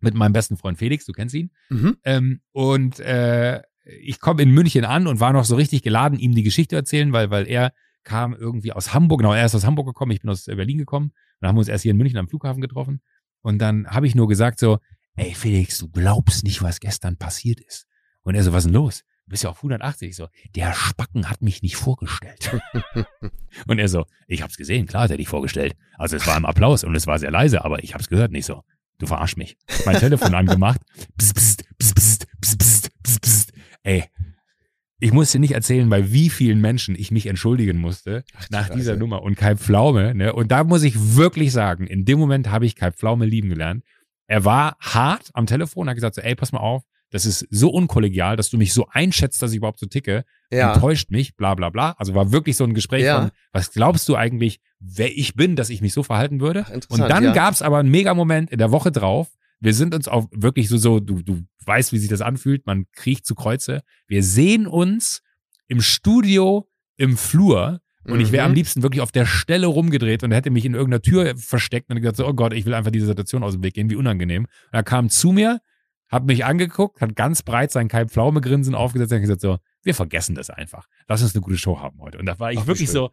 [0.00, 1.50] Mit meinem besten Freund Felix, du kennst ihn.
[1.70, 1.96] Mhm.
[2.04, 6.34] Ähm, und äh, ich komme in München an und war noch so richtig geladen, ihm
[6.34, 7.72] die Geschichte erzählen, weil, weil er
[8.04, 11.12] kam irgendwie aus Hamburg, genau, er ist aus Hamburg gekommen, ich bin aus Berlin gekommen.
[11.40, 13.00] Dann haben wir uns erst hier in München am Flughafen getroffen.
[13.42, 14.78] Und dann habe ich nur gesagt so,
[15.16, 17.86] ey Felix, du glaubst nicht, was gestern passiert ist.
[18.22, 19.02] Und er so, was ist denn los?
[19.26, 20.14] Du bist ja auf 180.
[20.14, 22.60] so, der Spacken hat mich nicht vorgestellt.
[23.66, 25.74] und er so, ich hab's gesehen, klar hat er dich vorgestellt.
[25.98, 28.46] Also es war im Applaus und es war sehr leise, aber ich hab's gehört nicht
[28.46, 28.62] so.
[28.98, 29.56] Du verarsch mich.
[29.84, 30.80] Mein Telefon angemacht.
[31.18, 33.52] Psst, psst, psst, psst, psst, psst, psst, psst.
[33.82, 34.04] Ey,
[34.98, 38.70] ich muss dir nicht erzählen, bei wie vielen Menschen ich mich entschuldigen musste Ach, nach
[38.70, 38.98] dieser Scheiße.
[38.98, 40.14] Nummer und Kai Pflaume.
[40.14, 40.32] Ne?
[40.32, 43.84] Und da muss ich wirklich sagen, in dem Moment habe ich Kai Pflaume lieben gelernt.
[44.26, 47.70] Er war hart am Telefon, hat gesagt so, ey, pass mal auf, das ist so
[47.70, 50.72] unkollegial, dass du mich so einschätzt, dass ich überhaupt so ticke, ja.
[50.72, 51.94] enttäuscht mich, bla bla bla.
[51.98, 53.20] Also war wirklich so ein Gespräch ja.
[53.20, 56.66] von, was glaubst du eigentlich, wer ich bin, dass ich mich so verhalten würde?
[56.88, 57.32] Und dann ja.
[57.32, 59.28] gab es aber einen Mega-Moment in der Woche drauf,
[59.60, 62.86] wir sind uns auch wirklich so, so, du, du weißt, wie sich das anfühlt, man
[62.92, 63.82] kriecht zu Kreuze.
[64.06, 65.22] Wir sehen uns
[65.66, 68.20] im Studio, im Flur und mhm.
[68.20, 71.36] ich wäre am liebsten wirklich auf der Stelle rumgedreht und hätte mich in irgendeiner Tür
[71.36, 73.90] versteckt und gesagt so, oh Gott, ich will einfach diese Situation aus dem Weg gehen,
[73.90, 74.44] wie unangenehm.
[74.44, 75.60] Und er kam zu mir,
[76.08, 79.94] hat mich angeguckt, hat ganz breit sein Kai Pflaume Grinsen aufgesetzt und gesagt so, wir
[79.94, 80.86] vergessen das einfach.
[81.08, 82.18] Lass uns eine gute Show haben heute.
[82.18, 83.10] Und da war ich Ach, wirklich so,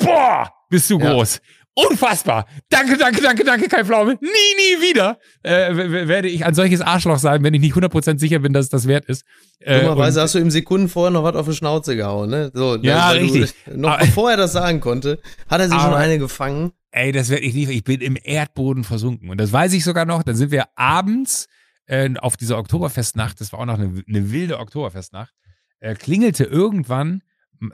[0.00, 1.12] boah, bist du ja.
[1.12, 1.40] groß.
[1.74, 2.46] Unfassbar.
[2.68, 4.18] Danke, danke, danke, danke, Kai Pflaume.
[4.20, 5.74] Nie, nie wieder äh,
[6.08, 8.88] werde ich ein solches Arschloch sein, wenn ich nicht 100% sicher bin, dass es das
[8.88, 9.24] wert ist.
[9.60, 12.50] Äh, Dummerweise hast du ihm Sekunden vorher noch was auf die Schnauze gehauen, ne?
[12.52, 13.54] So, ja, richtig.
[13.66, 16.72] Du, noch aber, bevor er das sagen konnte, hat er sich schon eine gefangen.
[16.90, 17.70] Ey, das werde ich nicht.
[17.70, 19.30] Ich bin im Erdboden versunken.
[19.30, 20.24] Und das weiß ich sogar noch.
[20.24, 21.46] Dann sind wir abends
[21.86, 25.32] äh, auf dieser Oktoberfestnacht, das war auch noch eine, eine wilde Oktoberfestnacht,
[25.80, 27.22] äh, klingelte irgendwann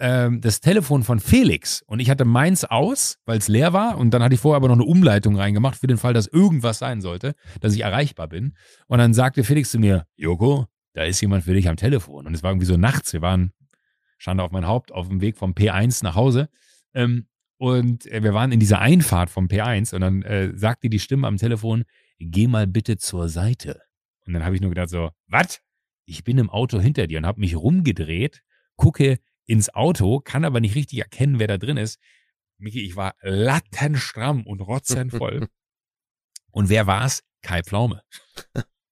[0.00, 4.10] ähm, das Telefon von Felix und ich hatte meins aus, weil es leer war und
[4.12, 7.00] dann hatte ich vorher aber noch eine Umleitung reingemacht für den Fall, dass irgendwas sein
[7.00, 8.54] sollte, dass ich erreichbar bin.
[8.86, 12.26] Und dann sagte Felix zu mir, Joko, da ist jemand für dich am Telefon.
[12.26, 13.52] Und es war irgendwie so nachts, wir waren,
[14.18, 16.48] Schande auf mein Haupt, auf dem Weg vom P1 nach Hause.
[16.94, 17.26] Ähm,
[17.58, 21.26] und äh, wir waren in dieser Einfahrt vom P1 und dann äh, sagte die Stimme
[21.26, 21.84] am Telefon,
[22.18, 23.82] geh mal bitte zur Seite.
[24.26, 25.60] Und dann habe ich nur gedacht so, was?
[26.06, 28.42] Ich bin im Auto hinter dir und habe mich rumgedreht,
[28.76, 31.98] gucke ins Auto, kann aber nicht richtig erkennen, wer da drin ist.
[32.58, 35.48] Micky, ich war lattenstramm und rotzenvoll.
[36.50, 37.22] und wer war's?
[37.42, 38.02] Kai Pflaume.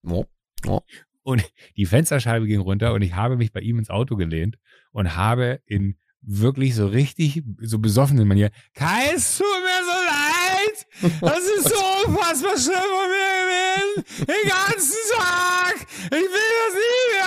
[0.02, 0.26] Oh,
[0.66, 0.80] oh.
[1.22, 1.42] Und
[1.76, 4.58] die Fensterscheibe ging runter und ich habe mich bei ihm ins Auto gelehnt
[4.92, 11.20] und habe in wirklich so richtig, so besoffenen Manier, Kai, es tut mir so leid.
[11.20, 14.26] Das ist so unfassbar schlimm von mir gewesen.
[14.26, 15.86] Den ganzen Tag.
[16.06, 17.24] Ich will das nie mehr.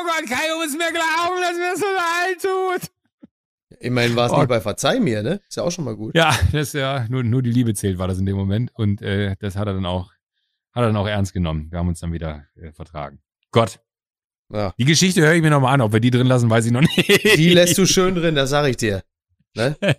[0.00, 2.90] Oh Gott, Kai, du musst mir glauben, dass mir das so leid tut.
[3.80, 4.38] Immerhin war es oh.
[4.38, 5.40] nicht bei Verzeih mir, ne?
[5.48, 6.14] Ist ja auch schon mal gut.
[6.14, 8.70] Ja, das ist ja, nur, nur die Liebe zählt, war das in dem Moment.
[8.74, 10.12] Und äh, das hat er dann auch,
[10.72, 11.68] hat er dann auch ernst genommen.
[11.70, 13.20] Wir haben uns dann wieder äh, vertragen.
[13.52, 13.80] Gott.
[14.52, 14.72] Ja.
[14.78, 15.80] Die Geschichte höre ich mir nochmal an.
[15.80, 17.36] Ob wir die drin lassen, weiß ich noch nicht.
[17.36, 19.02] Die lässt du schön drin, das sage ich dir.
[19.56, 19.76] Ne?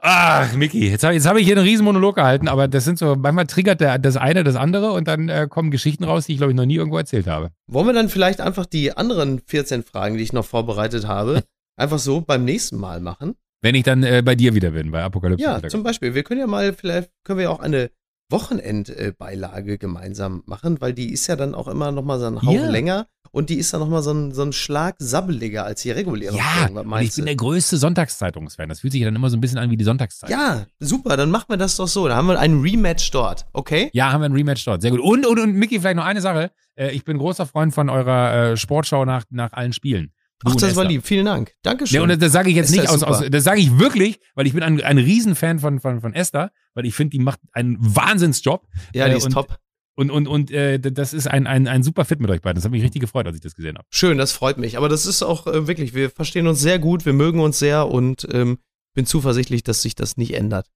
[0.00, 3.00] Ach, Miki, jetzt habe jetzt hab ich hier einen riesen Monolog gehalten, aber das sind
[3.00, 6.32] so, manchmal triggert der, das eine das andere und dann äh, kommen Geschichten raus, die
[6.32, 7.50] ich glaube ich noch nie irgendwo erzählt habe.
[7.66, 11.42] Wollen wir dann vielleicht einfach die anderen 14 Fragen, die ich noch vorbereitet habe,
[11.76, 13.34] einfach so beim nächsten Mal machen?
[13.60, 15.44] Wenn ich dann äh, bei dir wieder bin, bei Apokalypse.
[15.44, 16.14] Ja, zum Beispiel.
[16.14, 17.90] Wir können ja mal, vielleicht können wir ja auch eine
[18.30, 22.52] Wochenendbeilage gemeinsam machen, weil die ist ja dann auch immer noch mal so ein Hauch
[22.52, 22.70] yeah.
[22.70, 25.90] länger und die ist dann noch mal so ein, so ein Schlag sabbeliger als die
[25.90, 26.36] reguläre.
[26.36, 28.68] Ja, und ich bin der größte Sonntagszeitungsfan.
[28.68, 30.36] Das fühlt sich dann immer so ein bisschen an wie die Sonntagszeitung.
[30.38, 32.08] Ja, super, dann machen wir das doch so.
[32.08, 33.90] Da haben wir ein Rematch dort, okay?
[33.92, 34.82] Ja, haben wir ein Rematch dort.
[34.82, 35.00] Sehr gut.
[35.00, 36.50] Und, und, und Micky, vielleicht noch eine Sache.
[36.74, 40.12] Äh, ich bin großer Freund von eurer äh, Sportschau nach, nach allen Spielen.
[40.44, 41.04] Ach, das war lieb.
[41.04, 41.52] Vielen Dank.
[41.62, 41.96] Dankeschön.
[41.96, 44.46] Ja, und das sage ich jetzt Esther nicht aus, aus, das sage ich wirklich, weil
[44.46, 47.76] ich bin ein, ein Riesenfan von, von, von Esther, weil ich finde, die macht einen
[47.80, 48.64] Wahnsinnsjob.
[48.94, 49.58] Ja, die äh, ist und, top.
[49.96, 52.54] Und, und, und äh, das ist ein, ein, ein super Fit mit euch beiden.
[52.54, 53.88] Das hat mich richtig gefreut, als ich das gesehen habe.
[53.90, 54.76] Schön, das freut mich.
[54.76, 57.88] Aber das ist auch äh, wirklich, wir verstehen uns sehr gut, wir mögen uns sehr
[57.88, 58.58] und ähm,
[58.94, 60.68] bin zuversichtlich, dass sich das nicht ändert.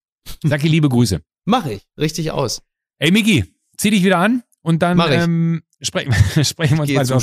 [0.42, 1.20] Sag dir liebe Grüße.
[1.44, 2.62] Mach ich, richtig aus.
[2.98, 3.44] Ey, Miki,
[3.76, 6.12] zieh dich wieder an und dann ähm, sprechen,
[6.44, 7.20] sprechen wir uns mal so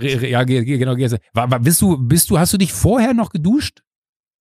[0.00, 0.96] ja, genau.
[1.32, 3.82] War, war, bist du, bist du, hast du dich vorher noch geduscht?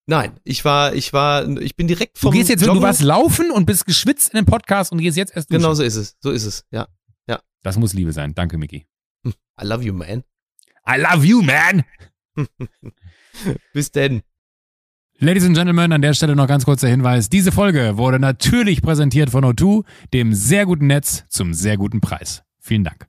[0.10, 2.32] Nein, ich war, ich war, ich bin direkt vom.
[2.32, 2.78] Du gehst jetzt, Joggen.
[2.80, 5.62] du warst laufen und bist geschwitzt in dem Podcast und gehst jetzt erst duschen.
[5.62, 6.88] Genau so ist es, so ist es, ja,
[7.28, 7.40] ja.
[7.62, 8.34] Das muss Liebe sein.
[8.34, 8.88] Danke, Mickey.
[9.24, 10.24] I love you, man.
[10.90, 11.84] I love you, man.
[13.74, 14.24] Bis denn.
[15.20, 17.30] Ladies and Gentlemen, an der Stelle noch ganz kurzer Hinweis.
[17.30, 22.42] Diese Folge wurde natürlich präsentiert von O2, dem sehr guten Netz zum sehr guten Preis.
[22.58, 23.06] Vielen Dank.